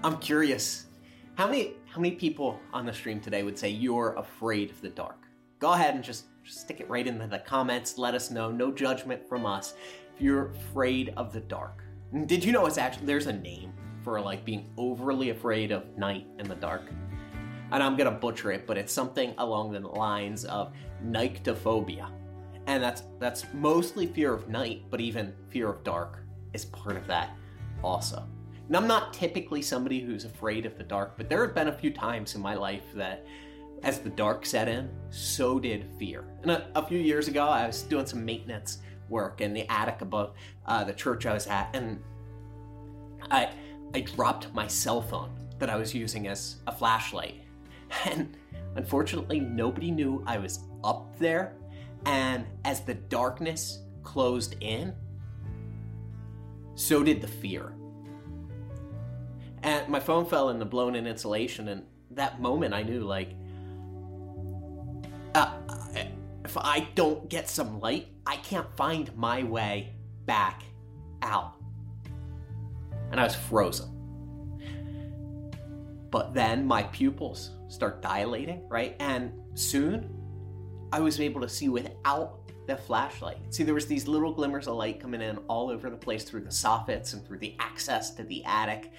I'm 0.08 0.16
curious. 0.20 0.86
How 1.34 1.46
many 1.46 1.74
how 1.84 2.00
many 2.00 2.14
people 2.14 2.58
on 2.72 2.86
the 2.86 2.94
stream 2.94 3.20
today 3.20 3.42
would 3.42 3.58
say 3.58 3.68
you're 3.68 4.14
afraid 4.14 4.70
of 4.70 4.80
the 4.80 4.88
dark? 4.88 5.26
Go 5.58 5.74
ahead 5.74 5.94
and 5.94 6.02
just, 6.02 6.24
just 6.42 6.62
stick 6.62 6.80
it 6.80 6.88
right 6.88 7.06
into 7.06 7.26
the 7.26 7.40
comments. 7.40 7.98
Let 7.98 8.14
us 8.14 8.30
know. 8.30 8.50
No 8.50 8.72
judgment 8.72 9.28
from 9.28 9.44
us. 9.44 9.74
If 10.14 10.22
you're 10.22 10.52
afraid 10.52 11.12
of 11.18 11.34
the 11.34 11.40
dark. 11.40 11.82
Did 12.24 12.42
you 12.42 12.52
know 12.52 12.64
it's 12.64 12.78
actually 12.78 13.04
there's 13.04 13.26
a 13.26 13.34
name 13.34 13.74
for 14.02 14.18
like 14.18 14.46
being 14.46 14.70
overly 14.78 15.28
afraid 15.28 15.72
of 15.72 15.84
night 15.98 16.26
and 16.38 16.48
the 16.48 16.54
dark? 16.54 16.84
And 17.70 17.82
I'm 17.82 17.94
gonna 17.94 18.10
butcher 18.10 18.50
it, 18.50 18.66
but 18.66 18.78
it's 18.78 18.94
something 18.94 19.34
along 19.36 19.72
the 19.72 19.80
lines 19.80 20.46
of 20.46 20.72
nyctophobia. 21.04 22.08
And 22.66 22.82
that's 22.82 23.02
that's 23.18 23.44
mostly 23.52 24.06
fear 24.06 24.32
of 24.32 24.48
night, 24.48 24.84
but 24.88 25.02
even 25.02 25.34
fear 25.50 25.68
of 25.68 25.84
dark 25.84 26.20
is 26.54 26.64
part 26.64 26.96
of 26.96 27.06
that 27.08 27.36
also. 27.84 28.26
And 28.68 28.76
I'm 28.76 28.87
not 28.87 29.14
typically 29.14 29.62
somebody 29.62 30.00
who's 30.00 30.25
afraid 30.25 30.66
of 30.66 30.76
the 30.76 30.84
dark, 30.84 31.16
but 31.16 31.28
there 31.28 31.44
have 31.44 31.54
been 31.54 31.68
a 31.68 31.72
few 31.72 31.90
times 31.90 32.34
in 32.34 32.42
my 32.42 32.54
life 32.54 32.84
that 32.94 33.26
as 33.82 34.00
the 34.00 34.10
dark 34.10 34.44
set 34.44 34.68
in, 34.68 34.90
so 35.10 35.58
did 35.58 35.87
fear. 35.98 36.25
And 36.42 36.50
a, 36.50 36.68
a 36.75 36.87
few 36.87 36.98
years 36.98 37.28
ago, 37.28 37.46
I 37.46 37.66
was 37.66 37.82
doing 37.82 38.06
some 38.06 38.25
maintenance 38.25 38.78
work 39.08 39.40
in 39.40 39.54
the 39.54 39.70
attic 39.72 40.02
above 40.02 40.34
uh, 40.66 40.84
the 40.84 40.92
church 40.92 41.25
I 41.25 41.32
was 41.32 41.46
at, 41.46 41.75
and 41.75 42.02
I 43.30 43.50
I 43.94 44.00
dropped 44.02 44.52
my 44.52 44.66
cell 44.66 45.00
phone 45.00 45.30
that 45.58 45.70
I 45.70 45.76
was 45.76 45.94
using 45.94 46.28
as 46.28 46.56
a 46.66 46.72
flashlight, 46.72 47.40
and 48.04 48.37
unfortunately, 48.76 49.40
nobody 49.40 49.90
knew 49.90 50.22
I 50.26 50.38
was 50.38 50.60
up 50.84 51.18
there. 51.18 51.54
And 52.04 52.46
as 52.64 52.80
the 52.80 52.94
darkness 52.94 53.80
closed 54.02 54.56
in, 54.60 54.94
so 56.75 57.02
did 57.02 57.20
the 57.20 57.26
fear. 57.26 57.72
And 59.62 59.88
my 59.88 60.00
phone 60.00 60.26
fell 60.26 60.50
in 60.50 60.58
the 60.58 60.64
blown 60.64 60.94
in 60.94 61.06
insulation, 61.06 61.68
and 61.68 61.84
that 62.12 62.40
moment 62.40 62.74
I 62.74 62.82
knew, 62.82 63.00
like, 63.00 63.34
uh, 65.34 65.52
if 66.44 66.56
I 66.56 66.88
don't 66.94 67.28
get 67.28 67.48
some 67.48 67.80
light, 67.80 68.08
I 68.26 68.36
can't 68.36 68.74
find 68.76 69.14
my 69.16 69.42
way 69.42 69.94
back 70.24 70.62
out. 71.22 71.54
And 73.10 73.20
I 73.20 73.24
was 73.24 73.34
frozen. 73.34 73.94
But 76.10 76.32
then 76.32 76.66
my 76.66 76.84
pupils 76.84 77.50
start 77.68 78.00
dilating, 78.00 78.66
right? 78.68 78.96
And 78.98 79.32
soon 79.54 80.08
I 80.90 81.00
was 81.00 81.20
able 81.20 81.42
to 81.42 81.48
see 81.48 81.68
without 81.68 82.38
the 82.66 82.76
flashlight. 82.76 83.38
See, 83.50 83.62
there 83.62 83.74
was 83.74 83.86
these 83.86 84.08
little 84.08 84.32
glimmers 84.32 84.68
of 84.68 84.76
light 84.76 85.00
coming 85.00 85.20
in 85.20 85.38
all 85.48 85.70
over 85.70 85.90
the 85.90 85.96
place 85.96 86.24
through 86.24 86.42
the 86.42 86.50
soffits 86.50 87.12
and 87.12 87.26
through 87.26 87.38
the 87.38 87.54
access 87.58 88.14
to 88.14 88.22
the 88.22 88.44
attic. 88.44 88.92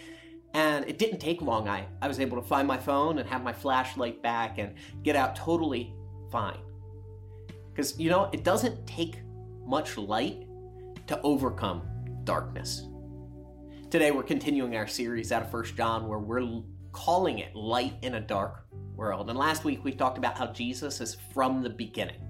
And 0.54 0.88
it 0.88 0.98
didn't 0.98 1.20
take 1.20 1.42
long. 1.42 1.68
I, 1.68 1.86
I 2.02 2.08
was 2.08 2.20
able 2.20 2.42
to 2.42 2.48
find 2.48 2.68
my 2.68 2.78
phone 2.78 3.20
and 3.20 3.30
have 3.30 3.44
my 3.44 3.54
flashlight 3.54 4.24
back 4.24 4.58
and 4.58 4.74
get 5.04 5.16
out 5.16 5.36
totally 5.36 5.94
fine. 6.32 6.58
Because, 7.72 8.00
you 8.00 8.10
know, 8.10 8.30
it 8.34 8.44
doesn't 8.44 8.86
take 8.88 9.20
much 9.66 9.98
light 9.98 10.48
to 11.08 11.22
overcome 11.22 11.84
darkness. 12.24 12.88
Today, 13.90 14.12
we're 14.12 14.24
continuing 14.24 14.76
our 14.76 14.88
series 14.88 15.32
out 15.32 15.44
of 15.44 15.52
First 15.52 15.76
John 15.76 16.08
where 16.08 16.20
we're 16.20 16.62
calling 16.92 17.40
it 17.40 17.56
Light 17.56 17.96
in 18.02 18.16
a 18.16 18.20
Dark 18.20 18.66
World. 18.96 19.30
And 19.30 19.38
last 19.38 19.64
week, 19.64 19.84
we 19.84 19.92
talked 19.92 20.18
about 20.18 20.38
how 20.38 20.48
Jesus 20.48 21.00
is 21.00 21.18
from 21.34 21.64
the 21.64 21.70
beginning, 21.70 22.22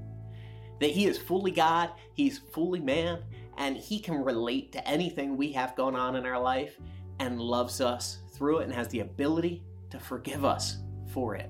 that 0.80 0.92
he 0.92 1.06
is 1.06 1.18
fully 1.18 1.52
God, 1.52 1.92
he's 2.14 2.38
fully 2.38 2.80
man, 2.80 3.20
and 3.58 3.76
he 3.76 4.00
can 4.00 4.24
relate 4.24 4.72
to 4.74 4.88
anything 4.88 5.36
we 5.36 5.52
have 5.54 5.76
going 5.76 5.96
on 5.96 6.16
in 6.16 6.26
our 6.26 6.40
life 6.40 6.78
and 7.20 7.40
loves 7.40 7.82
us 7.82 8.20
through 8.34 8.60
it 8.60 8.64
and 8.66 8.74
has 8.74 8.88
the 8.90 9.02
ability 9.02 9.64
to 9.90 10.00
forgive 10.00 10.46
us 10.46 10.78
for 11.14 11.36
it. 11.36 11.50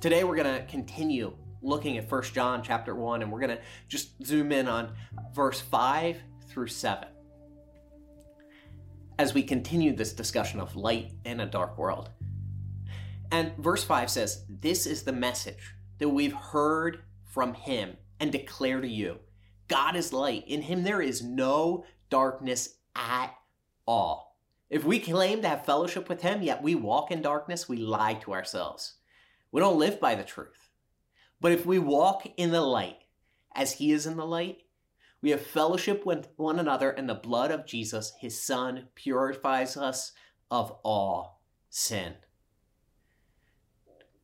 Today, 0.00 0.24
we're 0.24 0.36
going 0.36 0.54
to 0.54 0.66
continue 0.66 1.36
looking 1.62 1.96
at 1.98 2.10
1 2.10 2.22
John 2.24 2.62
chapter 2.62 2.94
1 2.94 3.22
and 3.22 3.30
we're 3.30 3.40
going 3.40 3.56
to 3.56 3.62
just 3.88 4.24
zoom 4.24 4.52
in 4.52 4.68
on 4.68 4.92
verse 5.34 5.60
5 5.60 6.16
through 6.48 6.68
7 6.68 7.08
as 9.18 9.34
we 9.34 9.42
continue 9.42 9.94
this 9.94 10.12
discussion 10.12 10.58
of 10.60 10.74
light 10.74 11.12
in 11.24 11.40
a 11.40 11.46
dark 11.46 11.78
world. 11.78 12.10
And 13.30 13.56
verse 13.56 13.84
5 13.84 14.10
says, 14.10 14.44
This 14.48 14.86
is 14.86 15.04
the 15.04 15.12
message 15.12 15.74
that 15.98 16.08
we've 16.08 16.34
heard 16.34 17.02
from 17.24 17.54
him 17.54 17.96
and 18.20 18.32
declare 18.32 18.80
to 18.80 18.88
you 18.88 19.18
God 19.68 19.96
is 19.96 20.12
light. 20.12 20.44
In 20.46 20.62
him 20.62 20.82
there 20.82 21.00
is 21.00 21.22
no 21.22 21.84
darkness 22.10 22.76
at 22.94 23.34
all. 23.86 24.31
If 24.72 24.84
we 24.84 25.00
claim 25.00 25.42
to 25.42 25.48
have 25.48 25.66
fellowship 25.66 26.08
with 26.08 26.22
him, 26.22 26.40
yet 26.40 26.62
we 26.62 26.74
walk 26.74 27.10
in 27.10 27.20
darkness, 27.20 27.68
we 27.68 27.76
lie 27.76 28.14
to 28.14 28.32
ourselves. 28.32 28.94
We 29.50 29.60
don't 29.60 29.78
live 29.78 30.00
by 30.00 30.14
the 30.14 30.24
truth. 30.24 30.70
But 31.42 31.52
if 31.52 31.66
we 31.66 31.78
walk 31.78 32.26
in 32.38 32.52
the 32.52 32.62
light, 32.62 32.96
as 33.54 33.72
he 33.72 33.92
is 33.92 34.06
in 34.06 34.16
the 34.16 34.24
light, 34.24 34.62
we 35.20 35.28
have 35.28 35.42
fellowship 35.44 36.06
with 36.06 36.28
one 36.36 36.58
another, 36.58 36.90
and 36.90 37.06
the 37.06 37.14
blood 37.14 37.50
of 37.50 37.66
Jesus, 37.66 38.14
his 38.18 38.40
son, 38.40 38.88
purifies 38.94 39.76
us 39.76 40.12
of 40.50 40.70
all 40.82 41.42
sin. 41.68 42.14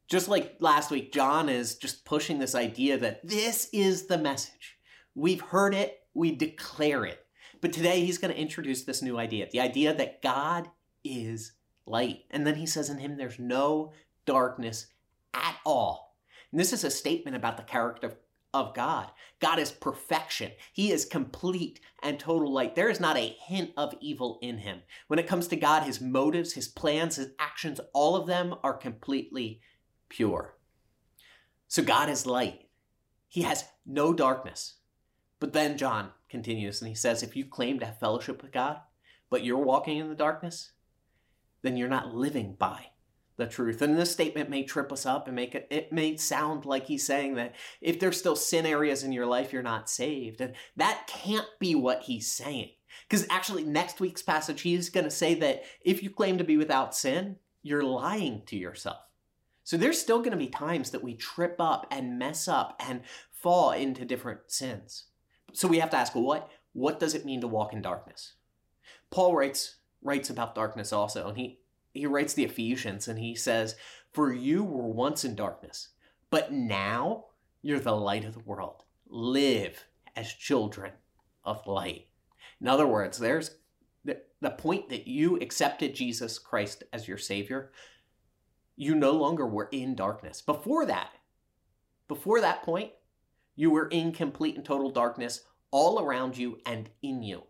Just 0.07 0.29
like 0.29 0.57
last 0.61 0.91
week, 0.91 1.13
John 1.13 1.51
is 1.51 1.75
just 1.75 2.07
pushing 2.07 2.39
this 2.39 2.55
idea 2.55 2.97
that 2.97 3.21
this 3.23 3.69
is 3.71 4.07
the 4.07 4.17
message. 4.17 4.79
We've 5.15 5.43
heard 5.43 5.75
it, 5.75 6.05
we 6.15 6.35
declare 6.35 7.05
it. 7.05 7.23
But 7.61 7.73
today 7.73 8.05
he's 8.05 8.19
going 8.19 8.33
to 8.33 8.41
introduce 8.41 8.85
this 8.85 9.03
new 9.03 9.19
idea 9.19 9.49
the 9.51 9.61
idea 9.61 9.95
that 9.95 10.23
God 10.23 10.69
is 11.05 11.53
light. 11.87 12.25
And 12.31 12.47
then 12.47 12.57
he 12.57 12.67
says 12.67 12.91
in 12.91 12.99
him 12.99 13.17
there's 13.17 13.39
no 13.39 13.93
darkness 14.27 14.87
at 15.35 15.57
all. 15.65 16.17
And 16.51 16.61
this 16.61 16.73
is 16.73 16.85
a 16.85 16.91
statement 16.91 17.37
about 17.37 17.57
the 17.57 17.63
character 17.63 18.19
of 18.55 18.75
God. 18.75 19.11
God 19.41 19.59
is 19.59 19.71
perfection. 19.71 20.53
He 20.73 20.91
is 20.91 21.05
complete 21.05 21.81
and 22.03 22.19
total 22.19 22.53
light. 22.53 22.75
There 22.75 22.89
is 22.89 23.01
not 23.01 23.17
a 23.17 23.37
hint 23.47 23.73
of 23.77 23.95
evil 24.01 24.39
in 24.41 24.59
him. 24.59 24.81
When 25.09 25.19
it 25.19 25.27
comes 25.27 25.49
to 25.49 25.57
God, 25.57 25.83
his 25.83 26.01
motives, 26.01 26.55
his 26.55 26.69
plans, 26.69 27.17
his 27.17 27.33
actions, 27.39 27.81
all 27.93 28.17
of 28.17 28.27
them 28.27 28.55
are 28.63 28.75
completely 28.75 29.61
pure. 30.09 30.57
So 31.69 31.83
God 31.83 32.09
is 32.09 32.27
light. 32.27 32.69
He 33.29 33.43
has 33.43 33.65
no 33.85 34.15
darkness. 34.15 34.77
But 35.39 35.53
then 35.53 35.77
John 35.77 36.11
continues 36.29 36.81
and 36.81 36.89
he 36.89 36.95
says, 36.95 37.23
if 37.23 37.37
you 37.37 37.45
claim 37.45 37.79
to 37.79 37.87
have 37.87 37.99
fellowship 37.99 38.43
with 38.43 38.53
God, 38.53 38.81
but 39.31 39.45
you're 39.45 39.59
walking 39.59 39.99
in 39.99 40.09
the 40.09 40.15
darkness, 40.15 40.73
then 41.63 41.77
you're 41.77 41.89
not 41.89 42.15
living 42.15 42.55
by 42.59 42.87
the 43.37 43.47
truth. 43.47 43.83
And 43.83 43.97
this 43.97 44.13
statement 44.13 44.51
may 44.51 44.65
trip 44.65 44.93
us 44.93 45.07
up 45.07 45.27
and 45.27 45.37
make 45.37 45.55
it, 45.55 45.67
it 45.71 45.93
may 45.93 46.17
sound 46.17 46.65
like 46.65 46.87
he's 46.87 47.07
saying 47.07 47.37
that 47.37 47.55
if 47.81 48.01
there's 48.01 48.19
still 48.19 48.37
sin 48.37 48.67
areas 48.67 49.05
in 49.05 49.13
your 49.13 49.27
life, 49.27 49.53
you're 49.53 49.63
not 49.63 49.89
saved. 49.89 50.41
And 50.41 50.55
that 50.77 51.07
can't 51.07 51.47
be 51.59 51.75
what 51.75 52.03
he's 52.03 52.31
saying. 52.31 52.71
Because 53.09 53.27
actually, 53.31 53.65
next 53.65 54.01
week's 54.01 54.23
passage, 54.23 54.63
he's 54.63 54.91
going 54.91 55.05
to 55.05 55.11
say 55.11 55.35
that 55.35 55.63
if 55.83 56.03
you 56.03 56.11
claim 56.11 56.39
to 56.39 56.45
be 56.45 56.57
without 56.57 56.95
sin, 56.95 57.37
you're 57.63 57.85
lying 57.85 58.43
to 58.47 58.57
yourself. 58.57 58.99
So 59.63 59.77
there's 59.77 60.01
still 60.01 60.19
going 60.19 60.33
to 60.33 60.37
be 60.37 60.49
times 60.49 60.91
that 60.91 61.05
we 61.05 61.15
trip 61.15 61.57
up 61.59 61.87
and 61.91 62.19
mess 62.19 62.49
up 62.49 62.81
and 62.81 63.03
fall 63.31 63.73
into 63.73 64.05
different 64.05 64.41
sins. 64.51 65.05
So 65.53 65.69
we 65.69 65.79
have 65.79 65.91
to 65.91 65.97
ask, 65.97 66.15
what 66.15 66.51
what 66.73 67.01
does 67.01 67.15
it 67.15 67.25
mean 67.25 67.41
to 67.41 67.49
walk 67.49 67.73
in 67.73 67.83
darkness? 67.83 68.35
Paul 69.11 69.35
writes 69.35 69.77
writes 70.03 70.31
about 70.31 70.55
darkness 70.55 70.93
also, 70.93 71.29
and 71.29 71.37
he 71.37 71.61
he 71.93 72.07
writes 72.07 72.35
the 72.35 72.45
Ephesians 72.45 73.09
and 73.09 73.19
he 73.19 73.35
says, 73.35 73.77
"For 74.13 74.33
you 74.33 74.63
were 74.63 74.87
once 74.87 75.25
in 75.25 75.35
darkness, 75.35 75.89
but 76.31 76.53
now 76.53 77.27
you're 77.63 77.81
the 77.81 77.97
light 77.97 78.25
of 78.25 78.35
the 78.35 78.41
world. 78.41 78.85
Live 79.09 79.87
as 80.15 80.33
children 80.33 80.93
of 81.45 81.67
light." 81.67 82.07
In 82.61 82.69
other 82.69 82.87
words, 82.87 83.19
there's 83.19 83.57
the, 84.05 84.21
the 84.41 84.51
point 84.51 84.89
that 84.91 85.07
you 85.07 85.37
accepted 85.37 85.95
Jesus 85.95 86.39
Christ 86.39 86.85
as 86.93 87.09
your 87.09 87.19
savior, 87.19 87.73
you 88.77 88.95
no 88.95 89.13
longer 89.13 89.47
were 89.47 89.69
in 89.73 89.95
darkness. 89.95 90.43
Before 90.43 90.87
that, 90.87 91.11
before 92.07 92.41
that 92.41 92.63
point, 92.63 92.93
you 93.59 93.73
were 93.73 93.89
in 93.89 94.13
complete 94.13 94.55
and 94.55 94.65
total 94.65 94.89
darkness 94.89 95.41
all 95.73 96.01
around 96.01 96.39
you 96.39 96.61
and 96.65 96.89
in 97.03 97.25
you. 97.25 97.43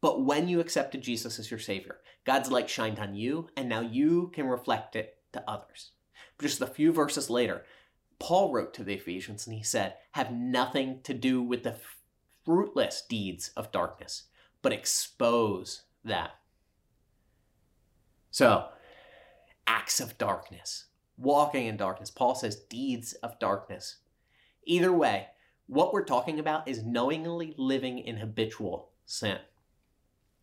But 0.00 0.24
when 0.24 0.48
you 0.48 0.58
accepted 0.58 1.02
Jesus 1.02 1.38
as 1.38 1.50
your 1.50 1.60
Savior, 1.60 1.98
God's 2.24 2.50
light 2.50 2.70
shined 2.70 2.98
on 2.98 3.14
you, 3.14 3.50
and 3.58 3.68
now 3.68 3.82
you 3.82 4.30
can 4.32 4.46
reflect 4.46 4.96
it 4.96 5.18
to 5.34 5.44
others. 5.46 5.90
Just 6.40 6.62
a 6.62 6.66
few 6.66 6.92
verses 6.92 7.28
later, 7.28 7.66
Paul 8.18 8.54
wrote 8.54 8.72
to 8.72 8.84
the 8.84 8.94
Ephesians 8.94 9.46
and 9.46 9.54
he 9.54 9.62
said, 9.62 9.96
Have 10.12 10.32
nothing 10.32 11.00
to 11.02 11.12
do 11.12 11.42
with 11.42 11.62
the 11.62 11.76
fruitless 12.42 13.02
deeds 13.06 13.50
of 13.54 13.70
darkness, 13.70 14.28
but 14.62 14.72
expose 14.72 15.82
that. 16.02 16.30
So, 18.30 18.68
acts 19.66 20.00
of 20.00 20.16
darkness, 20.16 20.86
walking 21.18 21.66
in 21.66 21.76
darkness. 21.76 22.10
Paul 22.10 22.34
says 22.34 22.56
deeds 22.70 23.12
of 23.12 23.38
darkness. 23.38 23.96
Either 24.64 24.90
way, 24.90 25.26
what 25.70 25.92
we're 25.92 26.04
talking 26.04 26.40
about 26.40 26.66
is 26.66 26.84
knowingly 26.84 27.54
living 27.56 28.00
in 28.00 28.16
habitual 28.16 28.90
sin. 29.06 29.38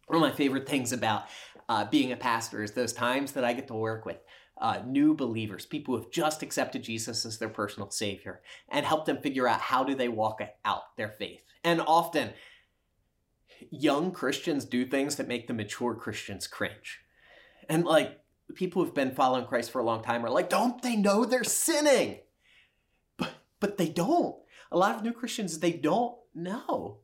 One 0.07 0.23
of 0.23 0.29
my 0.29 0.35
favorite 0.35 0.67
things 0.67 0.93
about 0.93 1.25
uh, 1.67 1.83
being 1.83 2.13
a 2.13 2.17
pastor 2.17 2.63
is 2.63 2.71
those 2.71 2.93
times 2.93 3.33
that 3.33 3.43
I 3.43 3.51
get 3.51 3.67
to 3.67 3.73
work 3.73 4.05
with 4.05 4.17
uh, 4.59 4.79
new 4.85 5.13
believers, 5.13 5.65
people 5.65 5.95
who 5.95 6.01
have 6.01 6.11
just 6.11 6.41
accepted 6.43 6.81
Jesus 6.81 7.25
as 7.25 7.37
their 7.37 7.49
personal 7.49 7.91
savior, 7.91 8.41
and 8.69 8.85
help 8.85 9.05
them 9.05 9.17
figure 9.17 9.49
out 9.49 9.59
how 9.59 9.83
do 9.83 9.95
they 9.95 10.07
walk 10.07 10.39
out 10.63 10.95
their 10.95 11.09
faith. 11.09 11.41
And 11.61 11.81
often, 11.81 12.29
young 13.69 14.11
Christians 14.11 14.63
do 14.63 14.85
things 14.85 15.17
that 15.17 15.27
make 15.27 15.47
the 15.47 15.53
mature 15.53 15.93
Christians 15.93 16.47
cringe. 16.47 17.01
And 17.67 17.83
like 17.83 18.17
people 18.55 18.81
who've 18.81 18.93
been 18.93 19.11
following 19.11 19.45
Christ 19.45 19.71
for 19.71 19.79
a 19.79 19.85
long 19.85 20.01
time 20.01 20.25
are 20.25 20.29
like, 20.29 20.49
don't 20.49 20.81
they 20.81 20.95
know 20.95 21.25
they're 21.25 21.43
sinning? 21.43 22.19
But 23.17 23.33
but 23.59 23.77
they 23.77 23.89
don't. 23.89 24.37
A 24.71 24.77
lot 24.77 24.95
of 24.95 25.03
new 25.03 25.13
Christians 25.13 25.60
they 25.60 25.71
don't 25.71 26.15
know. 26.34 26.99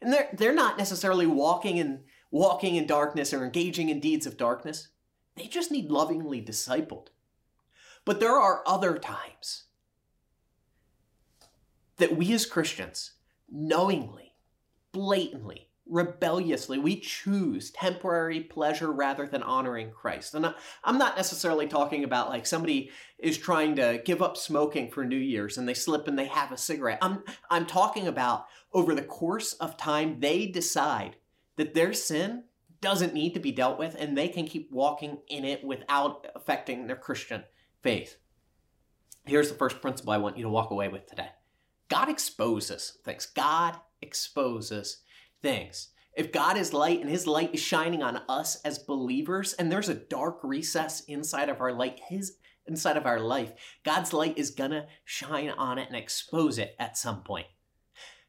And 0.00 0.12
they're 0.12 0.28
they're 0.32 0.54
not 0.54 0.78
necessarily 0.78 1.26
walking 1.26 1.76
in 1.76 2.04
walking 2.30 2.76
in 2.76 2.86
darkness 2.86 3.32
or 3.32 3.44
engaging 3.44 3.88
in 3.88 4.00
deeds 4.00 4.26
of 4.26 4.36
darkness. 4.36 4.88
They 5.36 5.46
just 5.46 5.70
need 5.70 5.90
lovingly 5.90 6.42
discipled. 6.42 7.08
But 8.04 8.20
there 8.20 8.38
are 8.38 8.62
other 8.66 8.98
times 8.98 9.64
that 11.96 12.16
we 12.16 12.32
as 12.32 12.46
Christians 12.46 13.12
knowingly, 13.50 14.34
blatantly, 14.92 15.65
rebelliously, 15.88 16.78
we 16.78 16.98
choose 16.98 17.70
temporary 17.70 18.40
pleasure 18.40 18.90
rather 18.90 19.26
than 19.26 19.42
honoring 19.42 19.90
Christ. 19.90 20.34
And 20.34 20.54
I'm 20.84 20.98
not 20.98 21.16
necessarily 21.16 21.66
talking 21.66 22.04
about 22.04 22.28
like 22.28 22.46
somebody 22.46 22.90
is 23.18 23.38
trying 23.38 23.76
to 23.76 24.02
give 24.04 24.20
up 24.20 24.36
smoking 24.36 24.90
for 24.90 25.04
New 25.04 25.16
Year's 25.16 25.58
and 25.58 25.68
they 25.68 25.74
slip 25.74 26.08
and 26.08 26.18
they 26.18 26.26
have 26.26 26.52
a 26.52 26.58
cigarette. 26.58 26.98
I'm, 27.02 27.22
I'm 27.50 27.66
talking 27.66 28.06
about 28.06 28.46
over 28.72 28.94
the 28.94 29.02
course 29.02 29.52
of 29.54 29.76
time, 29.76 30.20
they 30.20 30.46
decide 30.46 31.16
that 31.56 31.74
their 31.74 31.92
sin 31.92 32.44
doesn't 32.80 33.14
need 33.14 33.34
to 33.34 33.40
be 33.40 33.52
dealt 33.52 33.78
with 33.78 33.96
and 33.98 34.16
they 34.16 34.28
can 34.28 34.46
keep 34.46 34.70
walking 34.70 35.18
in 35.28 35.44
it 35.44 35.64
without 35.64 36.26
affecting 36.34 36.86
their 36.86 36.96
Christian 36.96 37.44
faith. 37.82 38.16
Here's 39.24 39.48
the 39.48 39.56
first 39.56 39.80
principle 39.80 40.12
I 40.12 40.18
want 40.18 40.36
you 40.36 40.44
to 40.44 40.50
walk 40.50 40.70
away 40.70 40.88
with 40.88 41.06
today 41.06 41.30
God 41.88 42.08
exposes 42.08 42.98
things. 43.04 43.26
God 43.26 43.76
exposes 44.02 44.98
things. 45.42 45.88
If 46.16 46.32
God 46.32 46.56
is 46.56 46.72
light 46.72 47.00
and 47.00 47.10
his 47.10 47.26
light 47.26 47.52
is 47.52 47.60
shining 47.60 48.02
on 48.02 48.22
us 48.28 48.60
as 48.62 48.78
believers 48.78 49.52
and 49.52 49.70
there's 49.70 49.90
a 49.90 49.94
dark 49.94 50.40
recess 50.42 51.00
inside 51.00 51.50
of 51.50 51.60
our 51.60 51.72
light, 51.72 52.00
his 52.08 52.38
inside 52.66 52.96
of 52.96 53.04
our 53.06 53.20
life, 53.20 53.52
God's 53.84 54.14
light 54.14 54.38
is 54.38 54.50
to 54.70 54.86
shine 55.04 55.50
on 55.50 55.78
it 55.78 55.88
and 55.88 55.96
expose 55.96 56.58
it 56.58 56.74
at 56.78 56.96
some 56.96 57.22
point. 57.22 57.46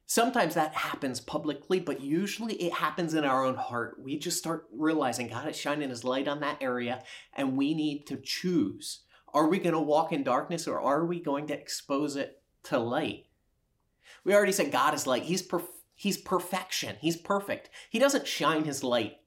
Sometimes 0.05 0.53
that 0.55 0.73
happens 0.73 1.19
publicly, 1.19 1.79
but 1.79 2.01
usually 2.01 2.55
it 2.55 2.73
happens 2.73 3.13
in 3.13 3.23
our 3.23 3.45
own 3.45 3.55
heart. 3.55 3.97
We 4.01 4.19
just 4.19 4.37
start 4.37 4.67
realizing 4.73 5.27
God 5.27 5.49
is 5.49 5.57
shining 5.57 5.89
his 5.89 6.03
light 6.03 6.27
on 6.27 6.41
that 6.41 6.61
area 6.61 7.03
and 7.33 7.57
we 7.57 7.73
need 7.73 8.05
to 8.07 8.17
choose. 8.17 9.01
Are 9.33 9.47
we 9.47 9.59
to 9.73 9.79
walk 9.79 10.11
in 10.11 10.23
darkness 10.23 10.67
or 10.67 10.79
are 10.79 11.05
we 11.05 11.19
going 11.19 11.47
to 11.47 11.53
expose 11.53 12.15
it 12.15 12.41
to 12.63 12.79
light? 12.79 13.25
We 14.23 14.33
already 14.33 14.51
said 14.51 14.71
God 14.71 14.93
is 14.93 15.07
light. 15.07 15.23
He's 15.23 15.41
perfect 15.41 15.73
He's 15.99 16.17
perfection. 16.17 16.95
He's 17.01 17.17
perfect. 17.17 17.71
He 17.89 17.97
doesn't 17.97 18.27
shine 18.27 18.65
his 18.65 18.83
light 18.83 19.17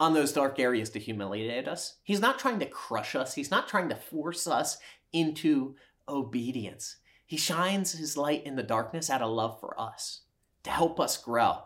on 0.00 0.12
those 0.12 0.32
dark 0.32 0.58
areas 0.58 0.90
to 0.90 0.98
humiliate 0.98 1.68
us. 1.68 1.98
He's 2.02 2.20
not 2.20 2.40
trying 2.40 2.58
to 2.58 2.66
crush 2.66 3.14
us. 3.14 3.34
He's 3.34 3.52
not 3.52 3.68
trying 3.68 3.88
to 3.90 3.94
force 3.94 4.48
us 4.48 4.78
into 5.12 5.76
obedience. 6.08 6.96
He 7.24 7.36
shines 7.36 7.92
his 7.92 8.16
light 8.16 8.44
in 8.44 8.56
the 8.56 8.62
darkness 8.64 9.08
out 9.08 9.22
of 9.22 9.30
love 9.30 9.60
for 9.60 9.80
us 9.80 10.22
to 10.64 10.70
help 10.70 10.98
us 10.98 11.16
grow. 11.16 11.62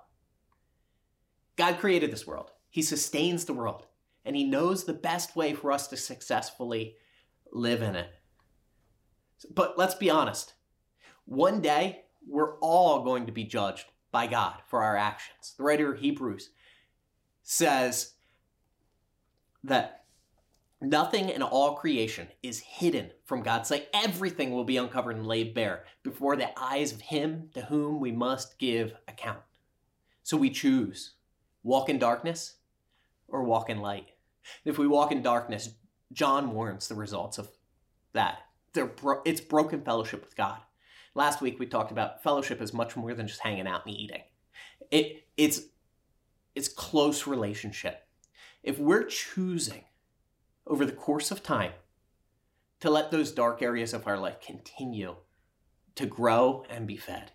God 1.56 1.78
created 1.78 2.12
this 2.12 2.26
world. 2.26 2.50
He 2.68 2.82
sustains 2.82 3.46
the 3.46 3.54
world, 3.54 3.86
and 4.26 4.36
he 4.36 4.44
knows 4.44 4.84
the 4.84 4.92
best 4.92 5.36
way 5.36 5.54
for 5.54 5.72
us 5.72 5.86
to 5.88 5.96
successfully 5.96 6.96
live 7.50 7.80
in 7.80 7.96
it. 7.96 8.10
But 9.54 9.78
let's 9.78 9.94
be 9.94 10.10
honest. 10.10 10.52
One 11.24 11.62
day, 11.62 12.02
we're 12.28 12.58
all 12.58 13.04
going 13.04 13.24
to 13.26 13.32
be 13.32 13.44
judged 13.44 13.86
by 14.12 14.26
God 14.26 14.60
for 14.68 14.82
our 14.82 14.96
actions. 14.96 15.54
The 15.56 15.64
writer 15.64 15.92
of 15.92 16.00
Hebrews 16.00 16.50
says 17.42 18.12
that 19.64 20.04
nothing 20.80 21.30
in 21.30 21.42
all 21.42 21.74
creation 21.74 22.28
is 22.42 22.60
hidden 22.60 23.10
from 23.24 23.42
God's 23.42 23.68
sight. 23.68 23.88
Everything 23.94 24.52
will 24.52 24.64
be 24.64 24.76
uncovered 24.76 25.16
and 25.16 25.26
laid 25.26 25.54
bare 25.54 25.84
before 26.02 26.36
the 26.36 26.50
eyes 26.60 26.92
of 26.92 27.00
Him 27.00 27.48
to 27.54 27.62
whom 27.62 27.98
we 27.98 28.12
must 28.12 28.58
give 28.58 28.94
account. 29.08 29.40
So 30.22 30.36
we 30.36 30.50
choose 30.50 31.14
walk 31.64 31.88
in 31.88 31.98
darkness 31.98 32.56
or 33.28 33.44
walk 33.44 33.70
in 33.70 33.80
light. 33.80 34.10
If 34.64 34.78
we 34.78 34.86
walk 34.86 35.10
in 35.10 35.22
darkness, 35.22 35.70
John 36.12 36.52
warns 36.52 36.88
the 36.88 36.94
results 36.94 37.38
of 37.38 37.48
that. 38.12 38.40
It's 39.24 39.40
broken 39.40 39.82
fellowship 39.82 40.22
with 40.22 40.36
God. 40.36 40.58
Last 41.14 41.40
week 41.40 41.58
we 41.58 41.66
talked 41.66 41.92
about 41.92 42.22
fellowship 42.22 42.62
is 42.62 42.72
much 42.72 42.96
more 42.96 43.14
than 43.14 43.26
just 43.26 43.40
hanging 43.40 43.66
out 43.66 43.86
and 43.86 43.94
eating. 43.94 44.22
It 44.90 45.24
it's 45.36 45.62
it's 46.54 46.68
close 46.68 47.26
relationship. 47.26 48.06
If 48.62 48.78
we're 48.78 49.04
choosing 49.04 49.84
over 50.66 50.86
the 50.86 50.92
course 50.92 51.30
of 51.30 51.42
time 51.42 51.72
to 52.80 52.90
let 52.90 53.10
those 53.10 53.32
dark 53.32 53.62
areas 53.62 53.92
of 53.92 54.06
our 54.06 54.18
life 54.18 54.40
continue 54.40 55.16
to 55.94 56.06
grow 56.06 56.64
and 56.70 56.86
be 56.86 56.96
fed, 56.96 57.32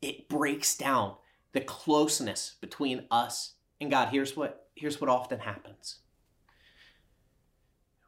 it 0.00 0.28
breaks 0.28 0.76
down 0.76 1.16
the 1.52 1.60
closeness 1.60 2.56
between 2.60 3.06
us 3.10 3.54
and 3.80 3.90
God. 3.90 4.08
Here's 4.08 4.36
what 4.36 4.68
here's 4.74 5.00
what 5.00 5.10
often 5.10 5.40
happens. 5.40 6.00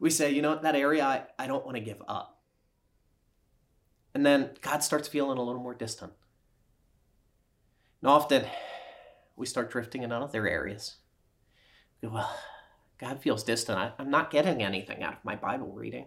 We 0.00 0.11
say, 0.11 0.31
you 0.31 0.42
know, 0.42 0.57
that 0.57 0.76
area 0.76 1.04
I, 1.04 1.22
I 1.42 1.48
don't 1.48 1.64
want 1.64 1.76
to 1.76 1.83
give 1.83 2.00
up. 2.07 2.38
And 4.18 4.26
then 4.26 4.50
God 4.62 4.83
starts 4.83 5.07
feeling 5.07 5.38
a 5.38 5.42
little 5.44 5.62
more 5.62 5.76
distant. 5.76 6.12
And 8.02 8.11
often 8.11 8.46
we 9.37 9.46
start 9.46 9.70
drifting 9.70 10.02
in 10.02 10.11
other 10.11 10.48
areas. 10.48 10.96
well, 12.02 12.37
God 12.98 13.22
feels 13.22 13.44
distant. 13.44 13.78
I, 13.78 13.92
I'm 13.96 14.11
not 14.11 14.33
getting 14.33 14.61
anything 14.61 15.04
out 15.04 15.12
of 15.12 15.24
my 15.24 15.37
Bible 15.37 15.68
reading. 15.68 16.07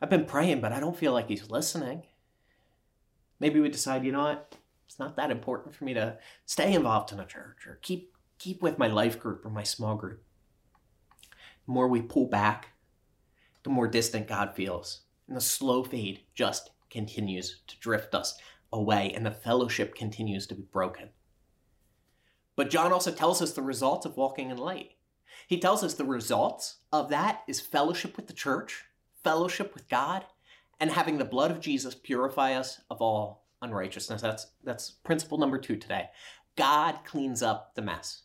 I've 0.00 0.08
been 0.08 0.24
praying, 0.24 0.62
but 0.62 0.72
I 0.72 0.80
don't 0.80 0.96
feel 0.96 1.12
like 1.12 1.28
He's 1.28 1.50
listening. 1.50 2.04
Maybe 3.38 3.60
we 3.60 3.68
decide, 3.68 4.06
you 4.06 4.12
know 4.12 4.22
what? 4.22 4.56
It's 4.86 4.98
not 4.98 5.16
that 5.16 5.30
important 5.30 5.74
for 5.74 5.84
me 5.84 5.92
to 5.92 6.16
stay 6.46 6.72
involved 6.72 7.12
in 7.12 7.20
a 7.20 7.26
church 7.26 7.66
or 7.66 7.80
keep 7.82 8.16
keep 8.38 8.62
with 8.62 8.78
my 8.78 8.88
life 8.88 9.20
group 9.20 9.44
or 9.44 9.50
my 9.50 9.62
small 9.62 9.94
group. 9.94 10.24
The 11.66 11.72
more 11.72 11.86
we 11.86 12.00
pull 12.00 12.28
back, 12.28 12.68
the 13.62 13.68
more 13.68 13.88
distant 13.88 14.26
God 14.26 14.54
feels. 14.54 15.02
And 15.30 15.36
the 15.36 15.40
slow 15.40 15.84
fade 15.84 16.22
just 16.34 16.70
continues 16.90 17.60
to 17.68 17.78
drift 17.78 18.16
us 18.16 18.36
away, 18.72 19.12
and 19.14 19.24
the 19.24 19.30
fellowship 19.30 19.94
continues 19.94 20.44
to 20.48 20.56
be 20.56 20.64
broken. 20.72 21.10
But 22.56 22.68
John 22.68 22.92
also 22.92 23.12
tells 23.12 23.40
us 23.40 23.52
the 23.52 23.62
results 23.62 24.04
of 24.04 24.16
walking 24.16 24.50
in 24.50 24.56
light. 24.56 24.96
He 25.46 25.60
tells 25.60 25.84
us 25.84 25.94
the 25.94 26.04
results 26.04 26.78
of 26.92 27.10
that 27.10 27.42
is 27.46 27.60
fellowship 27.60 28.16
with 28.16 28.26
the 28.26 28.32
church, 28.32 28.86
fellowship 29.22 29.72
with 29.72 29.88
God, 29.88 30.24
and 30.80 30.90
having 30.90 31.18
the 31.18 31.24
blood 31.24 31.52
of 31.52 31.60
Jesus 31.60 31.94
purify 31.94 32.54
us 32.54 32.80
of 32.90 33.00
all 33.00 33.46
unrighteousness. 33.62 34.20
That's 34.20 34.48
that's 34.64 34.90
principle 34.90 35.38
number 35.38 35.58
2 35.58 35.76
today. 35.76 36.10
God 36.56 37.04
cleans 37.04 37.40
up 37.40 37.76
the 37.76 37.82
mess. 37.82 38.22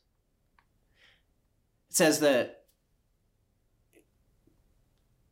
It 1.87 1.95
says 1.95 2.19
that 2.21 2.64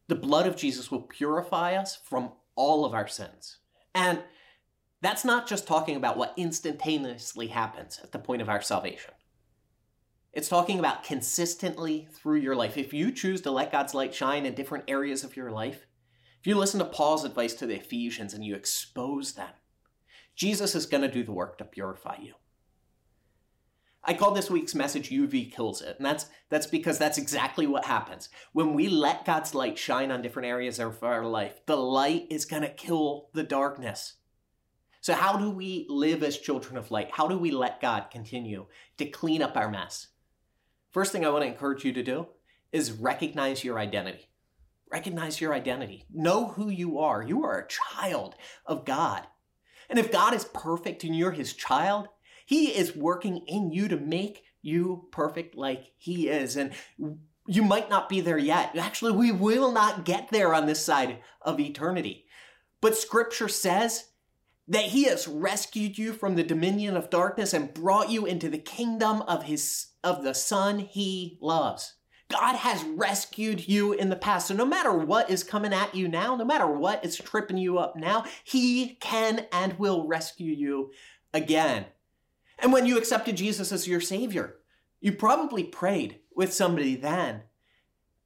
the 0.07 0.15
blood 0.15 0.47
of 0.47 0.55
Jesus 0.55 0.91
will 0.91 1.01
purify 1.01 1.75
us 1.75 1.95
from 1.95 2.31
all 2.55 2.85
of 2.85 2.93
our 2.93 3.07
sins. 3.07 3.57
And 3.95 4.23
that's 5.01 5.25
not 5.25 5.47
just 5.47 5.67
talking 5.67 5.95
about 5.95 6.17
what 6.17 6.33
instantaneously 6.37 7.47
happens 7.47 7.99
at 8.03 8.11
the 8.11 8.19
point 8.19 8.41
of 8.41 8.49
our 8.49 8.61
salvation. 8.61 9.13
It's 10.31 10.49
talking 10.49 10.79
about 10.79 11.03
consistently 11.03 12.07
through 12.11 12.39
your 12.39 12.55
life. 12.55 12.77
If 12.77 12.93
you 12.93 13.11
choose 13.11 13.41
to 13.41 13.51
let 13.51 13.71
God's 13.71 13.93
light 13.93 14.15
shine 14.15 14.45
in 14.45 14.55
different 14.55 14.85
areas 14.87 15.23
of 15.23 15.35
your 15.35 15.51
life, 15.51 15.85
if 16.39 16.47
you 16.47 16.55
listen 16.55 16.79
to 16.79 16.85
Paul's 16.85 17.23
advice 17.23 17.53
to 17.55 17.67
the 17.67 17.75
Ephesians 17.75 18.33
and 18.33 18.43
you 18.43 18.55
expose 18.55 19.33
them, 19.33 19.51
Jesus 20.35 20.73
is 20.73 20.87
going 20.87 21.03
to 21.03 21.11
do 21.11 21.23
the 21.23 21.31
work 21.31 21.57
to 21.59 21.65
purify 21.65 22.17
you. 22.19 22.33
I 24.05 24.13
call 24.13 24.31
this 24.31 24.51
week's 24.51 24.75
message 24.75 25.09
UV 25.09 25.53
kills 25.53 25.81
it. 25.81 25.95
And 25.97 26.05
that's 26.05 26.25
that's 26.49 26.67
because 26.67 26.97
that's 26.97 27.17
exactly 27.17 27.67
what 27.67 27.85
happens. 27.85 28.29
When 28.51 28.73
we 28.73 28.89
let 28.89 29.25
God's 29.25 29.55
light 29.55 29.77
shine 29.77 30.11
on 30.11 30.21
different 30.21 30.47
areas 30.47 30.79
of 30.79 31.03
our 31.03 31.25
life, 31.25 31.65
the 31.65 31.77
light 31.77 32.27
is 32.29 32.45
going 32.45 32.63
to 32.63 32.69
kill 32.69 33.29
the 33.33 33.43
darkness. 33.43 34.15
So 34.99 35.13
how 35.13 35.37
do 35.37 35.49
we 35.49 35.85
live 35.89 36.23
as 36.23 36.37
children 36.37 36.77
of 36.77 36.91
light? 36.91 37.11
How 37.11 37.27
do 37.27 37.37
we 37.37 37.51
let 37.51 37.81
God 37.81 38.05
continue 38.11 38.67
to 38.97 39.05
clean 39.05 39.41
up 39.41 39.57
our 39.57 39.69
mess? 39.69 40.07
First 40.91 41.11
thing 41.11 41.25
I 41.25 41.29
want 41.29 41.43
to 41.43 41.49
encourage 41.49 41.83
you 41.83 41.91
to 41.93 42.03
do 42.03 42.27
is 42.71 42.91
recognize 42.91 43.63
your 43.63 43.79
identity. 43.79 44.29
Recognize 44.91 45.41
your 45.41 45.53
identity. 45.53 46.05
Know 46.13 46.47
who 46.49 46.69
you 46.69 46.99
are. 46.99 47.21
You 47.23 47.43
are 47.43 47.59
a 47.59 47.67
child 47.67 48.35
of 48.65 48.85
God. 48.85 49.27
And 49.89 49.99
if 49.99 50.11
God 50.11 50.33
is 50.33 50.45
perfect 50.45 51.03
and 51.03 51.15
you're 51.15 51.31
his 51.31 51.53
child, 51.53 52.07
he 52.45 52.67
is 52.67 52.95
working 52.95 53.37
in 53.47 53.71
you 53.71 53.87
to 53.87 53.97
make 53.97 54.43
you 54.63 55.07
perfect 55.11 55.55
like 55.55 55.91
He 55.97 56.29
is. 56.29 56.55
And 56.55 56.71
you 57.45 57.61
might 57.61 57.89
not 57.89 58.09
be 58.09 58.21
there 58.21 58.37
yet. 58.37 58.75
Actually, 58.75 59.11
we 59.11 59.31
will 59.31 59.71
not 59.71 60.05
get 60.05 60.29
there 60.31 60.55
on 60.55 60.65
this 60.65 60.83
side 60.83 61.19
of 61.41 61.59
eternity. 61.59 62.25
But 62.81 62.97
Scripture 62.97 63.49
says 63.49 64.05
that 64.67 64.85
He 64.85 65.03
has 65.03 65.27
rescued 65.27 65.97
you 65.97 66.13
from 66.13 66.35
the 66.35 66.43
dominion 66.43 66.97
of 66.97 67.09
darkness 67.09 67.53
and 67.53 67.73
brought 67.73 68.09
you 68.09 68.25
into 68.25 68.49
the 68.49 68.57
kingdom 68.57 69.21
of 69.23 69.43
His 69.43 69.87
of 70.03 70.23
the 70.23 70.33
Son 70.33 70.79
He 70.79 71.37
loves. 71.41 71.95
God 72.31 72.55
has 72.55 72.83
rescued 72.83 73.67
you 73.67 73.91
in 73.93 74.09
the 74.09 74.15
past. 74.15 74.47
So 74.47 74.55
no 74.55 74.65
matter 74.65 74.91
what 74.91 75.29
is 75.29 75.43
coming 75.43 75.73
at 75.73 75.93
you 75.93 76.07
now, 76.07 76.35
no 76.35 76.45
matter 76.45 76.67
what 76.67 77.05
is 77.05 77.17
tripping 77.17 77.57
you 77.57 77.77
up 77.77 77.95
now, 77.97 78.23
He 78.45 78.95
can 79.01 79.45
and 79.51 79.77
will 79.77 80.07
rescue 80.07 80.51
you 80.51 80.91
again. 81.33 81.85
And 82.59 82.71
when 82.71 82.85
you 82.85 82.97
accepted 82.97 83.37
Jesus 83.37 83.71
as 83.71 83.87
your 83.87 84.01
Savior, 84.01 84.55
you 85.01 85.11
probably 85.11 85.63
prayed 85.63 86.19
with 86.35 86.53
somebody 86.53 86.95
then 86.95 87.43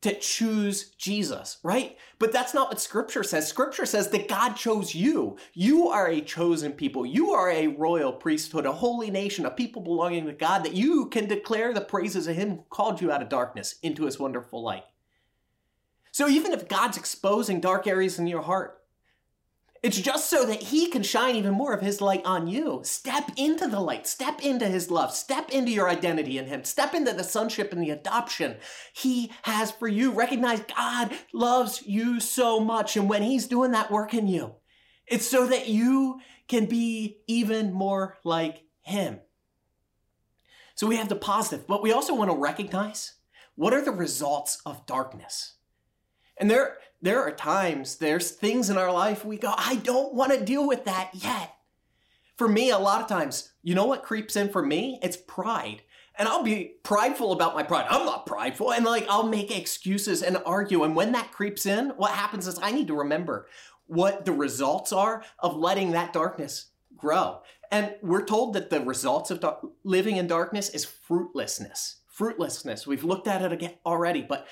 to 0.02 0.14
choose 0.20 0.92
Jesus, 0.92 1.58
right? 1.64 1.98
But 2.20 2.32
that's 2.32 2.54
not 2.54 2.70
what 2.70 2.80
scripture 2.80 3.24
says. 3.24 3.48
Scripture 3.48 3.86
says 3.86 4.10
that 4.10 4.28
God 4.28 4.54
chose 4.54 4.94
you. 4.94 5.38
You 5.54 5.90
are 5.90 6.08
a 6.08 6.22
chosen 6.22 6.74
people. 6.74 7.06
You 7.06 7.32
are 7.32 7.50
a 7.50 7.68
royal 7.68 8.14
priesthood, 8.14 8.68
a 8.68 8.72
holy 8.72 9.10
nation, 9.10 9.46
a 9.46 9.52
people 9.52 9.82
belonging 9.82 10.28
to 10.28 10.34
God 10.34 10.64
that 10.64 10.76
you 10.76 11.08
can 11.08 11.28
declare 11.28 11.74
the 11.74 11.82
praises 11.82 12.28
of 12.28 12.36
him 12.36 12.50
who 12.50 12.66
called 12.70 13.02
you 13.02 13.12
out 13.12 13.24
of 13.24 13.30
darkness 13.30 13.76
into 13.82 14.06
his 14.06 14.20
wonderful 14.20 14.62
light. 14.62 14.86
So 16.12 16.28
even 16.28 16.52
if 16.54 16.68
God's 16.68 16.98
exposing 16.98 17.60
dark 17.60 17.88
areas 17.88 18.20
in 18.20 18.28
your 18.28 18.44
heart, 18.44 18.77
it's 19.84 20.00
just 20.00 20.30
so 20.30 20.46
that 20.46 20.64
he 20.64 20.88
can 20.88 21.04
shine 21.04 21.36
even 21.36 21.54
more 21.54 21.74
of 21.74 21.82
his 21.82 22.02
light 22.02 22.26
on 22.26 22.48
you. 22.48 22.82
Step 22.84 23.32
into 23.38 23.68
the 23.68 23.80
light. 23.80 24.08
Step 24.08 24.42
into 24.42 24.68
his 24.68 24.90
love. 24.90 25.14
Step 25.14 25.50
into 25.52 25.72
your 25.72 25.90
identity 25.90 26.38
in 26.38 26.48
him. 26.48 26.64
Step 26.64 26.94
into 26.94 27.14
the 27.14 27.24
sonship 27.24 27.72
and 27.72 27.82
the 27.82 27.92
adoption 27.92 28.58
he 28.94 29.32
has 29.44 29.72
for 29.72 29.88
you. 29.88 30.12
Recognize 30.12 30.62
God 30.62 31.14
loves 31.34 31.84
you 31.86 32.20
so 32.20 32.60
much. 32.60 32.98
And 32.98 33.10
when 33.10 33.22
he's 33.22 33.48
doing 33.48 33.72
that 33.72 33.92
work 33.92 34.14
in 34.14 34.28
you, 34.28 34.56
it's 35.06 35.28
so 35.28 35.48
that 35.48 35.68
you 35.68 36.20
can 36.48 36.66
be 36.66 37.20
even 37.28 37.72
more 37.72 38.18
like 38.24 38.64
him. 38.82 39.20
So 40.76 40.88
we 40.88 40.98
have 40.98 41.10
the 41.10 41.16
positive, 41.16 41.68
but 41.68 41.82
we 41.82 41.92
also 41.92 42.14
want 42.14 42.30
to 42.32 42.38
recognize 42.38 43.14
what 43.56 43.74
are 43.74 43.84
the 43.84 43.92
results 43.92 44.62
of 44.66 44.86
darkness. 44.86 45.56
And 46.38 46.50
there, 46.50 46.78
there 47.02 47.22
are 47.22 47.32
times, 47.32 47.98
there's 47.98 48.32
things 48.32 48.70
in 48.70 48.78
our 48.78 48.92
life 48.92 49.24
we 49.24 49.38
go, 49.38 49.54
I 49.56 49.76
don't 49.76 50.14
want 50.14 50.34
to 50.34 50.44
deal 50.44 50.68
with 50.68 50.86
that 50.86 51.12
yet. 51.14 51.54
For 52.38 52.48
me, 52.48 52.70
a 52.70 52.78
lot 52.78 53.02
of 53.02 53.08
times, 53.08 53.52
you 53.64 53.76
know 53.76 53.86
what 53.86 54.04
creeps 54.04 54.36
in 54.36 54.50
for 54.50 54.64
me? 54.64 55.00
It's 55.02 55.18
pride. 55.18 55.82
And 56.20 56.28
I'll 56.28 56.44
be 56.44 56.76
prideful 56.84 57.32
about 57.32 57.56
my 57.56 57.64
pride. 57.64 57.86
I'm 57.90 58.06
not 58.06 58.26
prideful. 58.26 58.74
And 58.74 58.86
like, 58.86 59.06
I'll 59.10 59.28
make 59.28 59.56
excuses 59.56 60.24
and 60.24 60.38
argue. 60.46 60.84
And 60.84 60.96
when 60.96 61.12
that 61.12 61.32
creeps 61.32 61.66
in, 61.66 61.90
what 61.98 62.12
happens 62.12 62.48
is 62.48 62.60
I 62.62 62.72
need 62.72 62.88
to 62.88 62.96
remember 62.96 63.48
what 63.86 64.26
the 64.26 64.32
results 64.32 64.92
are 64.92 65.24
of 65.40 65.56
letting 65.56 65.92
that 65.92 66.14
darkness 66.14 66.72
grow. 66.96 67.42
And 67.72 67.96
we're 68.02 68.26
told 68.26 68.54
that 68.54 68.70
the 68.70 68.82
results 68.82 69.30
of 69.30 69.40
dar- 69.40 69.60
living 69.84 70.18
in 70.18 70.28
darkness 70.28 70.70
is 70.70 70.86
fruitlessness. 70.86 71.98
Fruitlessness. 72.08 72.88
We've 72.88 73.04
looked 73.04 73.28
at 73.28 73.42
it 73.44 73.52
again 73.52 73.76
already, 73.86 74.24
but 74.24 74.48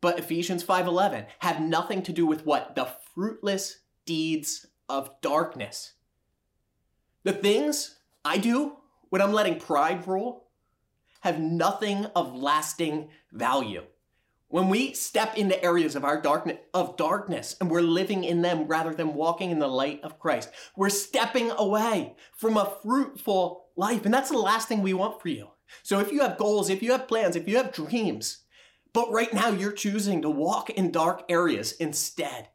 but 0.00 0.18
Ephesians 0.18 0.62
5:11 0.62 1.26
have 1.40 1.60
nothing 1.60 2.02
to 2.02 2.12
do 2.12 2.26
with 2.26 2.46
what 2.46 2.74
the 2.74 2.86
fruitless 3.14 3.80
deeds 4.04 4.66
of 4.88 5.20
darkness. 5.20 5.94
The 7.22 7.32
things 7.32 7.98
I 8.24 8.38
do 8.38 8.76
when 9.10 9.20
I'm 9.20 9.32
letting 9.32 9.60
pride 9.60 10.06
rule 10.06 10.48
have 11.20 11.38
nothing 11.38 12.06
of 12.16 12.34
lasting 12.34 13.10
value. 13.32 13.84
When 14.48 14.68
we 14.68 14.94
step 14.94 15.36
into 15.36 15.62
areas 15.62 15.94
of 15.94 16.04
our 16.04 16.20
darkness 16.20 16.58
of 16.74 16.96
darkness 16.96 17.56
and 17.60 17.70
we're 17.70 17.82
living 17.82 18.24
in 18.24 18.42
them 18.42 18.66
rather 18.66 18.92
than 18.92 19.14
walking 19.14 19.50
in 19.50 19.60
the 19.60 19.68
light 19.68 20.00
of 20.02 20.18
Christ, 20.18 20.50
we're 20.76 20.88
stepping 20.88 21.52
away 21.52 22.16
from 22.32 22.56
a 22.56 22.72
fruitful 22.82 23.66
life. 23.76 24.04
And 24.04 24.12
that's 24.12 24.30
the 24.30 24.38
last 24.38 24.66
thing 24.66 24.82
we 24.82 24.94
want 24.94 25.22
for 25.22 25.28
you. 25.28 25.50
So 25.84 26.00
if 26.00 26.10
you 26.10 26.20
have 26.22 26.36
goals, 26.36 26.68
if 26.68 26.82
you 26.82 26.90
have 26.90 27.06
plans, 27.06 27.36
if 27.36 27.46
you 27.46 27.58
have 27.58 27.72
dreams, 27.72 28.38
but 28.92 29.10
right 29.10 29.32
now 29.32 29.48
you're 29.50 29.72
choosing 29.72 30.22
to 30.22 30.30
walk 30.30 30.70
in 30.70 30.90
dark 30.90 31.24
areas 31.28 31.72
instead. 31.72 32.48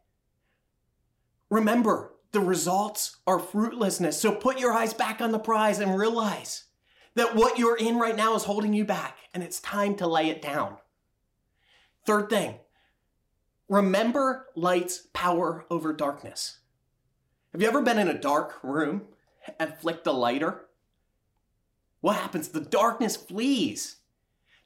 Remember, 1.50 2.12
the 2.32 2.40
results 2.40 3.16
are 3.26 3.38
fruitlessness. 3.38 4.20
So 4.20 4.32
put 4.32 4.58
your 4.58 4.72
eyes 4.72 4.92
back 4.92 5.20
on 5.20 5.32
the 5.32 5.38
prize 5.38 5.78
and 5.78 5.98
realize 5.98 6.64
that 7.14 7.34
what 7.34 7.58
you're 7.58 7.78
in 7.78 7.98
right 7.98 8.16
now 8.16 8.34
is 8.34 8.44
holding 8.44 8.74
you 8.74 8.84
back 8.84 9.16
and 9.32 9.42
it's 9.42 9.60
time 9.60 9.94
to 9.96 10.06
lay 10.06 10.28
it 10.28 10.42
down. 10.42 10.76
Third 12.04 12.28
thing, 12.28 12.56
remember 13.68 14.46
light's 14.54 15.08
power 15.12 15.64
over 15.70 15.92
darkness. 15.92 16.58
Have 17.52 17.62
you 17.62 17.68
ever 17.68 17.80
been 17.80 17.98
in 17.98 18.08
a 18.08 18.18
dark 18.18 18.58
room 18.62 19.02
and 19.58 19.74
flicked 19.74 20.06
a 20.06 20.12
lighter? 20.12 20.66
What 22.00 22.16
happens? 22.16 22.48
The 22.48 22.60
darkness 22.60 23.16
flees. 23.16 23.96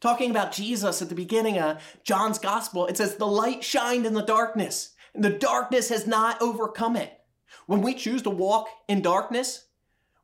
Talking 0.00 0.30
about 0.30 0.52
Jesus 0.52 1.02
at 1.02 1.10
the 1.10 1.14
beginning 1.14 1.58
of 1.58 1.82
John's 2.04 2.38
gospel, 2.38 2.86
it 2.86 2.96
says, 2.96 3.16
The 3.16 3.26
light 3.26 3.62
shined 3.62 4.06
in 4.06 4.14
the 4.14 4.22
darkness, 4.22 4.94
and 5.14 5.22
the 5.22 5.30
darkness 5.30 5.90
has 5.90 6.06
not 6.06 6.40
overcome 6.40 6.96
it. 6.96 7.20
When 7.66 7.82
we 7.82 7.94
choose 7.94 8.22
to 8.22 8.30
walk 8.30 8.68
in 8.88 9.02
darkness, 9.02 9.66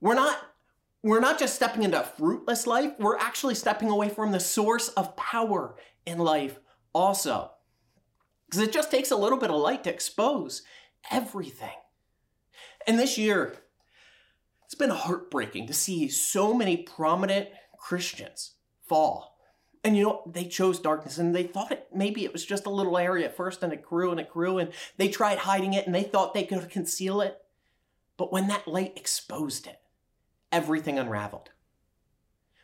we're 0.00 0.14
not 0.14 0.38
we're 1.02 1.20
not 1.20 1.38
just 1.38 1.54
stepping 1.54 1.84
into 1.84 2.00
a 2.00 2.04
fruitless 2.04 2.66
life, 2.66 2.92
we're 2.98 3.18
actually 3.18 3.54
stepping 3.54 3.90
away 3.90 4.08
from 4.08 4.32
the 4.32 4.40
source 4.40 4.88
of 4.88 5.14
power 5.14 5.76
in 6.04 6.18
life 6.18 6.58
also. 6.92 7.52
Because 8.46 8.66
it 8.66 8.72
just 8.72 8.90
takes 8.90 9.12
a 9.12 9.16
little 9.16 9.38
bit 9.38 9.50
of 9.50 9.60
light 9.60 9.84
to 9.84 9.92
expose 9.92 10.62
everything. 11.10 11.76
And 12.88 12.98
this 12.98 13.18
year, 13.18 13.54
it's 14.64 14.74
been 14.74 14.90
heartbreaking 14.90 15.68
to 15.68 15.74
see 15.74 16.08
so 16.08 16.52
many 16.52 16.78
prominent 16.78 17.50
Christians 17.78 18.54
fall. 18.88 19.35
And 19.86 19.96
you 19.96 20.02
know, 20.02 20.22
they 20.26 20.46
chose 20.46 20.80
darkness 20.80 21.16
and 21.16 21.32
they 21.32 21.44
thought 21.44 21.70
it 21.70 21.86
maybe 21.94 22.24
it 22.24 22.32
was 22.32 22.44
just 22.44 22.66
a 22.66 22.70
little 22.70 22.98
area 22.98 23.26
at 23.26 23.36
first 23.36 23.62
and 23.62 23.72
it 23.72 23.84
grew 23.84 24.10
and 24.10 24.18
it 24.18 24.28
grew 24.28 24.58
and 24.58 24.72
they 24.96 25.06
tried 25.06 25.38
hiding 25.38 25.74
it 25.74 25.86
and 25.86 25.94
they 25.94 26.02
thought 26.02 26.34
they 26.34 26.42
could 26.42 26.68
conceal 26.68 27.20
it. 27.20 27.38
But 28.16 28.32
when 28.32 28.48
that 28.48 28.66
light 28.66 28.94
exposed 28.96 29.68
it, 29.68 29.78
everything 30.50 30.98
unraveled. 30.98 31.50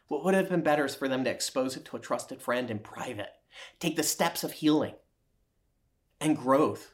What 0.09 0.25
would 0.25 0.35
have 0.35 0.49
been 0.49 0.63
better 0.63 0.85
is 0.85 0.97
for 0.97 1.07
them 1.07 1.23
to 1.23 1.31
expose 1.31 1.77
it 1.77 1.85
to 1.85 1.97
a 1.97 2.01
trusted 2.01 2.43
friend 2.43 2.69
in 2.73 2.81
private, 2.81 3.31
take 3.79 3.95
the 3.95 4.03
steps 4.03 4.43
of 4.43 4.55
healing 4.55 4.97
and 6.21 6.37
growth, 6.37 6.93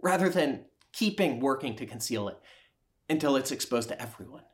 rather 0.00 0.28
than 0.28 0.66
keeping 0.92 1.40
working 1.40 1.74
to 1.74 1.84
conceal 1.84 2.28
it 2.28 2.38
until 3.08 3.34
it's 3.34 3.50
exposed 3.50 3.88
to 3.88 4.00
everyone. 4.00 4.44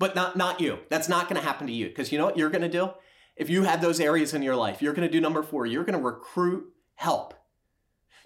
But 0.00 0.16
not, 0.16 0.36
not 0.36 0.60
you. 0.60 0.80
That's 0.90 1.08
not 1.08 1.28
going 1.28 1.40
to 1.40 1.46
happen 1.46 1.68
to 1.68 1.72
you. 1.72 1.86
Because 1.86 2.10
you 2.10 2.18
know 2.18 2.24
what 2.24 2.36
you're 2.36 2.50
going 2.50 2.62
to 2.62 2.68
do? 2.68 2.90
If 3.36 3.50
you 3.50 3.64
have 3.64 3.80
those 3.80 4.00
areas 4.00 4.34
in 4.34 4.42
your 4.42 4.56
life, 4.56 4.80
you're 4.80 4.92
going 4.92 5.08
to 5.08 5.12
do 5.12 5.20
number 5.20 5.42
four. 5.42 5.66
You're 5.66 5.84
going 5.84 5.98
to 5.98 6.04
recruit 6.04 6.72
help. 6.94 7.34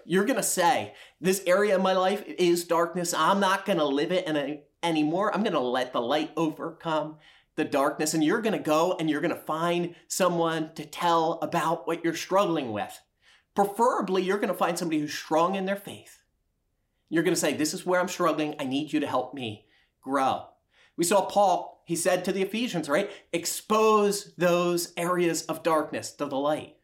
You're 0.05 0.25
going 0.25 0.37
to 0.37 0.43
say, 0.43 0.93
This 1.19 1.43
area 1.45 1.75
of 1.75 1.81
my 1.81 1.93
life 1.93 2.23
is 2.25 2.63
darkness. 2.63 3.13
I'm 3.13 3.39
not 3.39 3.65
going 3.65 3.79
to 3.79 3.85
live 3.85 4.11
it 4.11 4.27
any, 4.27 4.61
anymore. 4.83 5.33
I'm 5.33 5.43
going 5.43 5.53
to 5.53 5.59
let 5.59 5.93
the 5.93 6.01
light 6.01 6.31
overcome 6.37 7.17
the 7.55 7.65
darkness. 7.65 8.13
And 8.13 8.23
you're 8.23 8.41
going 8.41 8.57
to 8.57 8.63
go 8.63 8.95
and 8.99 9.09
you're 9.09 9.21
going 9.21 9.35
to 9.35 9.41
find 9.41 9.95
someone 10.07 10.73
to 10.75 10.85
tell 10.85 11.39
about 11.41 11.87
what 11.87 12.03
you're 12.03 12.15
struggling 12.15 12.71
with. 12.71 12.99
Preferably, 13.55 14.23
you're 14.23 14.37
going 14.37 14.47
to 14.47 14.53
find 14.53 14.77
somebody 14.77 15.01
who's 15.01 15.13
strong 15.13 15.55
in 15.55 15.65
their 15.65 15.75
faith. 15.75 16.19
You're 17.09 17.23
going 17.23 17.35
to 17.35 17.39
say, 17.39 17.53
This 17.53 17.73
is 17.73 17.85
where 17.85 17.99
I'm 17.99 18.07
struggling. 18.07 18.55
I 18.59 18.65
need 18.65 18.93
you 18.93 18.99
to 18.99 19.07
help 19.07 19.33
me 19.33 19.65
grow. 20.01 20.45
We 20.97 21.03
saw 21.03 21.25
Paul, 21.25 21.78
he 21.89 21.95
said 21.95 22.23
to 22.23 22.31
the 22.31 22.43
Ephesians, 22.43 22.87
right? 22.87 23.09
Expose 23.33 24.31
those 24.37 24.93
areas 24.95 25.41
of 25.47 25.63
darkness 25.63 26.11
to 26.11 26.27
the 26.27 26.37
light. 26.37 26.75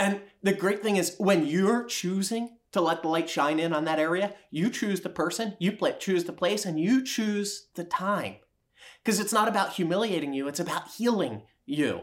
And 0.00 0.20
the 0.42 0.52
great 0.52 0.82
thing 0.82 0.96
is 0.96 1.14
when 1.18 1.46
you're 1.46 1.84
choosing 1.84 2.56
to 2.72 2.80
let 2.80 3.02
the 3.02 3.08
light 3.08 3.30
shine 3.30 3.60
in 3.60 3.72
on 3.72 3.84
that 3.84 4.00
area, 4.00 4.34
you 4.50 4.68
choose 4.68 5.02
the 5.02 5.08
person, 5.08 5.54
you 5.60 5.78
choose 6.00 6.24
the 6.24 6.32
place, 6.32 6.64
and 6.66 6.80
you 6.80 7.04
choose 7.04 7.68
the 7.76 7.84
time. 7.84 8.34
Because 9.00 9.20
it's 9.20 9.32
not 9.32 9.46
about 9.46 9.74
humiliating 9.74 10.34
you, 10.34 10.48
it's 10.48 10.58
about 10.58 10.88
healing 10.88 11.42
you. 11.64 12.00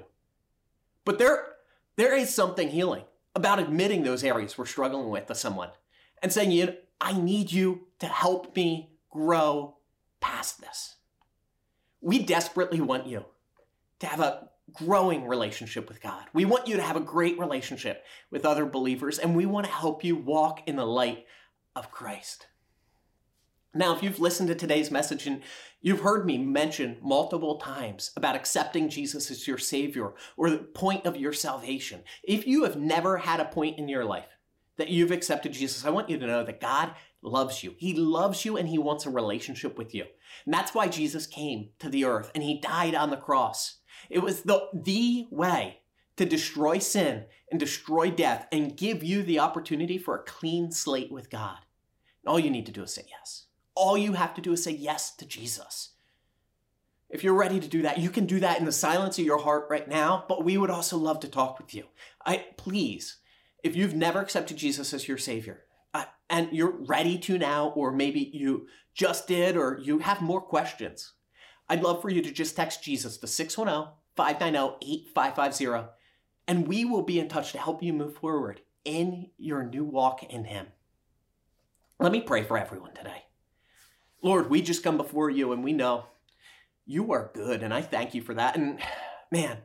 But 1.04 1.20
there, 1.20 1.56
there 1.98 2.16
is 2.16 2.34
something 2.34 2.70
healing 2.70 3.04
about 3.36 3.60
admitting 3.60 4.04
those 4.04 4.24
areas 4.24 4.58
we're 4.58 4.66
struggling 4.66 5.10
with 5.10 5.26
to 5.26 5.36
someone 5.36 5.72
and 6.22 6.32
saying, 6.32 6.52
you, 6.52 6.68
know, 6.68 6.76
I 7.02 7.20
need 7.20 7.52
you 7.52 7.88
to 8.00 8.08
help 8.08 8.56
me 8.56 8.94
grow 9.10 9.76
past 10.22 10.62
this. 10.62 10.96
We 12.04 12.20
desperately 12.20 12.82
want 12.82 13.08
you 13.08 13.24
to 14.00 14.08
have 14.08 14.20
a 14.20 14.50
growing 14.74 15.26
relationship 15.26 15.88
with 15.88 16.02
God. 16.02 16.26
We 16.34 16.44
want 16.44 16.68
you 16.68 16.76
to 16.76 16.82
have 16.82 16.98
a 16.98 17.02
great 17.02 17.39
relationship 17.39 18.04
with 18.30 18.46
other 18.46 18.66
believers, 18.66 19.20
and 19.20 19.36
we 19.36 19.46
want 19.46 19.66
to 19.68 19.72
help 19.72 20.04
you 20.04 20.18
walk 20.18 20.68
in 20.68 20.76
the 20.76 20.86
light 20.86 21.26
of 21.78 21.92
Christ. 21.92 22.48
Now, 23.74 23.96
if 23.96 24.04
you've 24.04 24.20
listened 24.20 24.50
to 24.50 24.56
today's 24.56 24.92
message 24.92 25.26
and 25.26 25.42
you've 25.82 26.02
heard 26.02 26.26
me 26.26 26.38
mention 26.38 26.98
multiple 27.02 27.58
times 27.58 28.12
about 28.18 28.36
accepting 28.36 28.89
Jesus 28.89 29.32
as 29.32 29.48
your 29.48 29.58
Savior 29.58 30.13
or 30.36 30.50
the 30.50 30.58
point 30.58 31.06
of 31.06 31.16
your 31.16 31.34
salvation, 31.34 32.04
if 32.22 32.46
you 32.46 32.66
have 32.66 32.76
never 32.76 33.18
had 33.18 33.39
a 33.39 33.46
point 33.46 33.80
in 33.80 33.88
your 33.88 34.04
life 34.04 34.38
that 34.76 34.89
you've 34.89 35.12
accepted 35.12 35.54
Jesus, 35.54 35.86
I 35.86 35.89
want 35.89 36.10
you 36.10 36.20
to 36.20 36.28
know 36.28 36.44
that 36.44 36.60
God 36.60 36.94
loves 37.24 37.64
you. 37.64 37.76
He 37.78 37.94
loves 37.94 38.46
you 38.46 38.58
and 38.58 38.68
He 38.68 38.78
wants 38.78 39.06
a 39.06 39.10
relationship 39.10 39.78
with 39.78 39.96
you. 39.96 40.06
And 40.46 40.54
that's 40.54 40.74
why 40.74 40.88
Jesus 40.88 41.26
came 41.26 41.70
to 41.80 41.90
the 41.90 42.06
earth 42.06 42.32
and 42.36 42.44
He 42.44 42.60
died 42.60 42.96
on 42.96 43.10
the 43.10 43.18
cross. 43.18 43.80
It 44.10 44.20
was 44.20 44.42
the, 44.42 44.68
the 44.74 45.28
way 45.32 45.80
to 46.18 46.26
destroy 46.26 46.80
sin 46.80 47.26
and 47.50 47.60
destroy 47.60 48.12
death 48.12 48.48
and 48.52 48.78
give 48.78 49.04
you 49.04 49.24
the 49.24 49.40
opportunity 49.40 49.98
for 49.98 50.16
a 50.16 50.24
clean 50.24 50.72
slate 50.72 51.12
with 51.12 51.30
God. 51.30 51.60
All 52.26 52.40
you 52.40 52.50
need 52.50 52.66
to 52.68 52.72
do 52.72 52.84
is 52.84 52.94
say 52.94 53.06
yes. 53.10 53.46
All 53.76 53.98
you 53.98 54.14
have 54.14 54.34
to 54.36 54.42
do 54.42 54.54
is 54.54 54.64
say 54.64 54.72
yes 54.72 55.16
to 55.16 55.26
Jesus. 55.26 55.90
If 57.10 57.24
you're 57.24 57.34
ready 57.34 57.60
to 57.60 57.68
do 57.68 57.84
that, 57.84 58.00
you 58.00 58.10
can 58.10 58.26
do 58.26 58.40
that 58.40 58.60
in 58.60 58.66
the 58.66 58.72
silence 58.72 59.20
of 59.20 59.26
your 59.26 59.40
heart 59.40 59.68
right 59.70 59.88
now, 59.88 60.26
but 60.28 60.44
we 60.44 60.58
would 60.58 60.72
also 60.72 60.98
love 60.98 61.20
to 61.20 61.28
talk 61.28 61.60
with 61.60 61.74
you. 61.74 61.86
I 62.26 62.46
please, 62.58 63.18
if 63.64 63.76
you've 63.76 63.94
never 63.94 64.20
accepted 64.20 64.58
Jesus 64.58 64.94
as 64.94 65.08
your 65.08 65.20
savior, 65.20 65.64
Uh, 65.94 66.06
and 66.30 66.50
you're 66.52 66.78
ready 66.86 67.18
to 67.20 67.38
now 67.38 67.74
or 67.76 67.92
maybe 67.92 68.32
you 68.34 68.68
just 68.94 69.28
did 69.28 69.58
or 69.58 69.80
you 69.82 70.00
have 70.00 70.22
more 70.22 70.42
questions, 70.42 71.14
I'd 71.70 71.84
love 71.84 72.02
for 72.02 72.10
you 72.10 72.22
to 72.22 72.32
just 72.32 72.56
text 72.56 72.84
Jesus 72.84 73.18
to 73.18 73.28
610-590-8550 73.28 75.90
and 76.48 76.68
we 76.68 76.86
will 76.86 77.04
be 77.04 77.20
in 77.20 77.30
touch 77.30 77.52
to 77.54 77.58
help 77.58 77.82
you 77.82 77.94
move 77.94 78.16
forward 78.16 78.62
in 78.84 79.30
your 79.38 79.64
new 79.64 79.84
walk 79.84 80.24
in 80.24 80.46
him. 80.46 80.68
Let 82.00 82.12
me 82.12 82.22
pray 82.22 82.44
for 82.44 82.58
everyone 82.58 82.94
today. 82.94 83.24
Lord, 84.22 84.50
we 84.50 84.62
just 84.62 84.84
come 84.84 84.98
before 84.98 85.30
you 85.30 85.52
and 85.52 85.64
we 85.64 85.74
know 85.74 86.06
you 86.86 87.14
are 87.14 87.32
good, 87.34 87.64
and 87.64 87.74
I 87.74 87.82
thank 87.82 88.14
you 88.14 88.22
for 88.22 88.34
that. 88.34 88.58
And 88.58 88.80
man, 89.32 89.58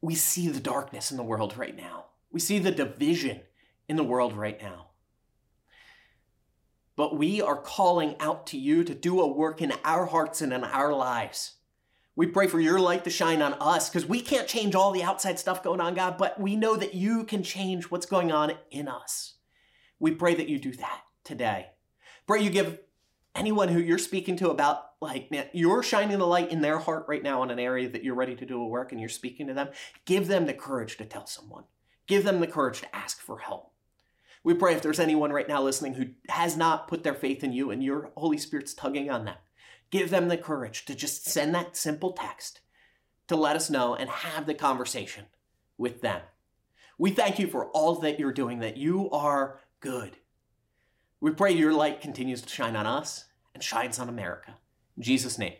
we 0.00 0.14
see 0.14 0.48
the 0.48 0.60
darkness 0.60 1.10
in 1.10 1.16
the 1.16 1.22
world 1.22 1.56
right 1.56 1.76
now. 1.76 2.06
We 2.30 2.40
see 2.40 2.58
the 2.58 2.70
division 2.70 3.40
in 3.88 3.96
the 3.96 4.04
world 4.04 4.34
right 4.34 4.60
now. 4.60 4.86
But 6.96 7.16
we 7.16 7.40
are 7.40 7.56
calling 7.56 8.16
out 8.18 8.46
to 8.48 8.58
you 8.58 8.82
to 8.84 8.94
do 8.94 9.20
a 9.20 9.26
work 9.26 9.62
in 9.62 9.72
our 9.84 10.06
hearts 10.06 10.42
and 10.42 10.52
in 10.52 10.64
our 10.64 10.92
lives. 10.92 11.54
We 12.16 12.26
pray 12.26 12.48
for 12.48 12.58
your 12.58 12.80
light 12.80 13.04
to 13.04 13.10
shine 13.10 13.40
on 13.40 13.54
us 13.60 13.88
because 13.88 14.04
we 14.04 14.20
can't 14.20 14.48
change 14.48 14.74
all 14.74 14.90
the 14.90 15.04
outside 15.04 15.38
stuff 15.38 15.62
going 15.62 15.80
on, 15.80 15.94
God, 15.94 16.18
but 16.18 16.40
we 16.40 16.56
know 16.56 16.74
that 16.74 16.94
you 16.94 17.22
can 17.22 17.44
change 17.44 17.84
what's 17.84 18.06
going 18.06 18.32
on 18.32 18.54
in 18.72 18.88
us. 18.88 19.34
We 20.00 20.10
pray 20.10 20.34
that 20.34 20.48
you 20.48 20.58
do 20.58 20.72
that 20.72 21.02
today. 21.22 21.68
Pray 22.26 22.42
you 22.42 22.50
give 22.50 22.80
anyone 23.36 23.68
who 23.68 23.78
you're 23.78 23.98
speaking 23.98 24.36
to 24.38 24.50
about, 24.50 24.82
like, 25.00 25.30
man, 25.30 25.46
you're 25.52 25.84
shining 25.84 26.18
the 26.18 26.26
light 26.26 26.50
in 26.50 26.60
their 26.60 26.78
heart 26.78 27.06
right 27.06 27.22
now 27.22 27.42
on 27.42 27.52
an 27.52 27.60
area 27.60 27.88
that 27.88 28.02
you're 28.02 28.16
ready 28.16 28.34
to 28.34 28.44
do 28.44 28.60
a 28.60 28.66
work 28.66 28.90
and 28.90 29.00
you're 29.00 29.08
speaking 29.08 29.46
to 29.46 29.54
them. 29.54 29.68
Give 30.04 30.26
them 30.26 30.46
the 30.46 30.54
courage 30.54 30.96
to 30.96 31.04
tell 31.04 31.26
someone, 31.26 31.64
give 32.08 32.24
them 32.24 32.40
the 32.40 32.46
courage 32.48 32.80
to 32.80 32.96
ask 32.96 33.20
for 33.20 33.38
help. 33.38 33.72
We 34.42 34.54
pray 34.54 34.74
if 34.74 34.82
there's 34.82 34.98
anyone 34.98 35.32
right 35.32 35.48
now 35.48 35.62
listening 35.62 35.94
who 35.94 36.06
has 36.28 36.56
not 36.56 36.88
put 36.88 37.04
their 37.04 37.14
faith 37.14 37.44
in 37.44 37.52
you 37.52 37.70
and 37.70 37.84
your 37.84 38.10
Holy 38.16 38.38
Spirit's 38.38 38.74
tugging 38.74 39.10
on 39.10 39.24
them, 39.24 39.36
give 39.90 40.10
them 40.10 40.28
the 40.28 40.36
courage 40.36 40.84
to 40.86 40.94
just 40.94 41.26
send 41.26 41.54
that 41.54 41.76
simple 41.76 42.12
text 42.12 42.60
to 43.28 43.36
let 43.36 43.56
us 43.56 43.70
know 43.70 43.94
and 43.94 44.08
have 44.08 44.46
the 44.46 44.54
conversation 44.54 45.26
with 45.76 46.00
them. 46.00 46.22
We 46.98 47.10
thank 47.10 47.38
you 47.38 47.46
for 47.46 47.66
all 47.66 47.94
that 47.96 48.18
you're 48.18 48.32
doing, 48.32 48.58
that 48.60 48.76
you 48.76 49.10
are 49.10 49.60
good. 49.80 50.16
We 51.20 51.30
pray 51.32 51.52
your 51.52 51.72
light 51.72 52.00
continues 52.00 52.42
to 52.42 52.48
shine 52.48 52.74
on 52.74 52.86
us 52.86 53.26
and 53.54 53.62
shines 53.62 53.98
on 53.98 54.08
America. 54.08 54.56
In 54.96 55.02
Jesus' 55.02 55.38
name. 55.38 55.54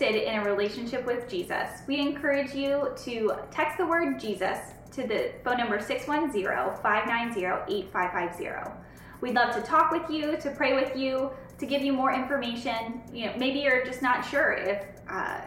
Interested 0.00 0.28
in 0.28 0.40
a 0.40 0.44
relationship 0.44 1.06
with 1.06 1.28
Jesus, 1.28 1.82
we 1.86 2.00
encourage 2.00 2.52
you 2.54 2.90
to 3.04 3.32
text 3.50 3.76
the 3.78 3.86
word 3.86 4.20
Jesus 4.20 4.58
to 4.92 5.06
the 5.06 5.32
phone 5.44 5.58
number 5.58 5.78
610-590-8550. 5.78 8.72
We'd 9.20 9.34
love 9.34 9.54
to 9.54 9.60
talk 9.62 9.90
with 9.90 10.08
you, 10.10 10.36
to 10.36 10.50
pray 10.50 10.74
with 10.74 10.94
you, 10.96 11.30
to 11.58 11.66
give 11.66 11.82
you 11.82 11.94
more 11.94 12.12
information. 12.12 13.00
You 13.12 13.26
know, 13.26 13.34
maybe 13.38 13.60
you're 13.60 13.84
just 13.84 14.02
not 14.02 14.24
sure 14.24 14.52
if 14.52 14.84
uh, 15.08 15.40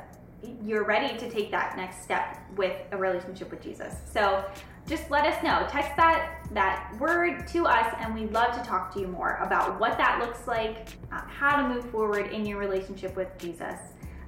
you're 0.63 0.85
ready 0.85 1.17
to 1.17 1.29
take 1.29 1.51
that 1.51 1.75
next 1.77 2.01
step 2.01 2.39
with 2.55 2.75
a 2.91 2.97
relationship 2.97 3.51
with 3.51 3.61
Jesus. 3.61 3.95
So 4.11 4.43
just 4.87 5.11
let 5.11 5.25
us 5.25 5.43
know. 5.43 5.67
Text 5.69 5.95
that 5.97 6.37
that 6.53 6.95
word 6.99 7.45
to 7.49 7.67
us, 7.67 7.93
and 7.99 8.15
we'd 8.15 8.31
love 8.31 8.55
to 8.55 8.63
talk 8.67 8.91
to 8.95 8.99
you 8.99 9.07
more 9.07 9.35
about 9.35 9.79
what 9.79 9.99
that 9.99 10.17
looks 10.19 10.47
like, 10.47 10.87
uh, 11.11 11.21
how 11.27 11.61
to 11.61 11.69
move 11.69 11.85
forward 11.91 12.31
in 12.31 12.43
your 12.43 12.57
relationship 12.57 13.15
with 13.15 13.27
Jesus. 13.37 13.77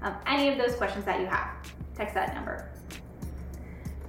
Um, 0.02 0.16
any 0.26 0.50
of 0.50 0.58
those 0.58 0.76
questions 0.76 1.06
that 1.06 1.20
you 1.20 1.28
have, 1.28 1.50
text 1.96 2.16
that 2.16 2.34
number. 2.34 2.72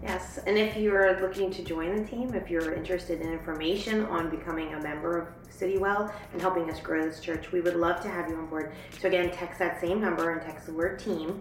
Yes, 0.02 0.40
and 0.46 0.58
if 0.58 0.76
you're 0.76 1.20
looking 1.20 1.50
to 1.52 1.62
join 1.62 1.94
the 1.94 2.04
team, 2.04 2.34
if 2.34 2.50
you're 2.50 2.74
interested 2.74 3.20
in 3.20 3.32
information 3.32 4.04
on 4.06 4.30
becoming 4.30 4.74
a 4.74 4.82
member 4.82 5.16
of 5.16 5.28
Citywell 5.48 6.12
and 6.32 6.40
helping 6.40 6.68
us 6.68 6.80
grow 6.80 7.04
this 7.04 7.20
church, 7.20 7.52
we 7.52 7.60
would 7.60 7.76
love 7.76 8.00
to 8.02 8.08
have 8.08 8.28
you 8.28 8.36
on 8.36 8.46
board. 8.46 8.72
So 8.98 9.06
again, 9.06 9.30
text 9.30 9.60
that 9.60 9.80
same 9.80 10.00
number 10.00 10.32
and 10.32 10.42
text 10.42 10.66
the 10.66 10.72
word 10.72 10.98
team 10.98 11.40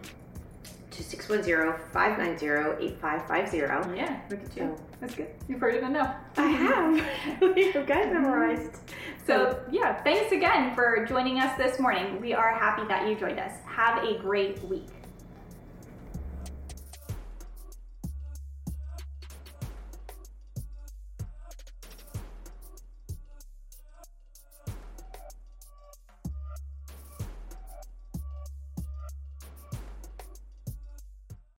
to 0.91 1.04
610-590-8550. 1.04 3.95
Yeah, 3.95 4.19
look 4.30 4.43
at 4.43 4.58
you. 4.58 4.75
That's 4.99 5.15
good. 5.15 5.30
You've 5.47 5.62
heard 5.62 5.75
it 5.75 5.84
enough. 5.84 6.15
I 6.38 6.47
have. 6.47 7.41
You've 7.58 7.88
got 7.88 8.04
it 8.04 8.13
memorized. 8.13 8.77
So, 9.25 9.60
yeah, 9.71 10.01
thanks 10.04 10.32
again 10.32 10.75
for 10.75 11.06
joining 11.08 11.39
us 11.39 11.58
this 11.58 11.80
morning. 11.80 12.19
We 12.19 12.34
are 12.34 12.54
happy 12.54 12.86
that 12.88 13.08
you 13.08 13.15
joined 13.15 13.39
us. 13.39 13.54
Have 13.65 14.04
a 14.04 14.19
great 14.19 14.62
week. 14.65 14.89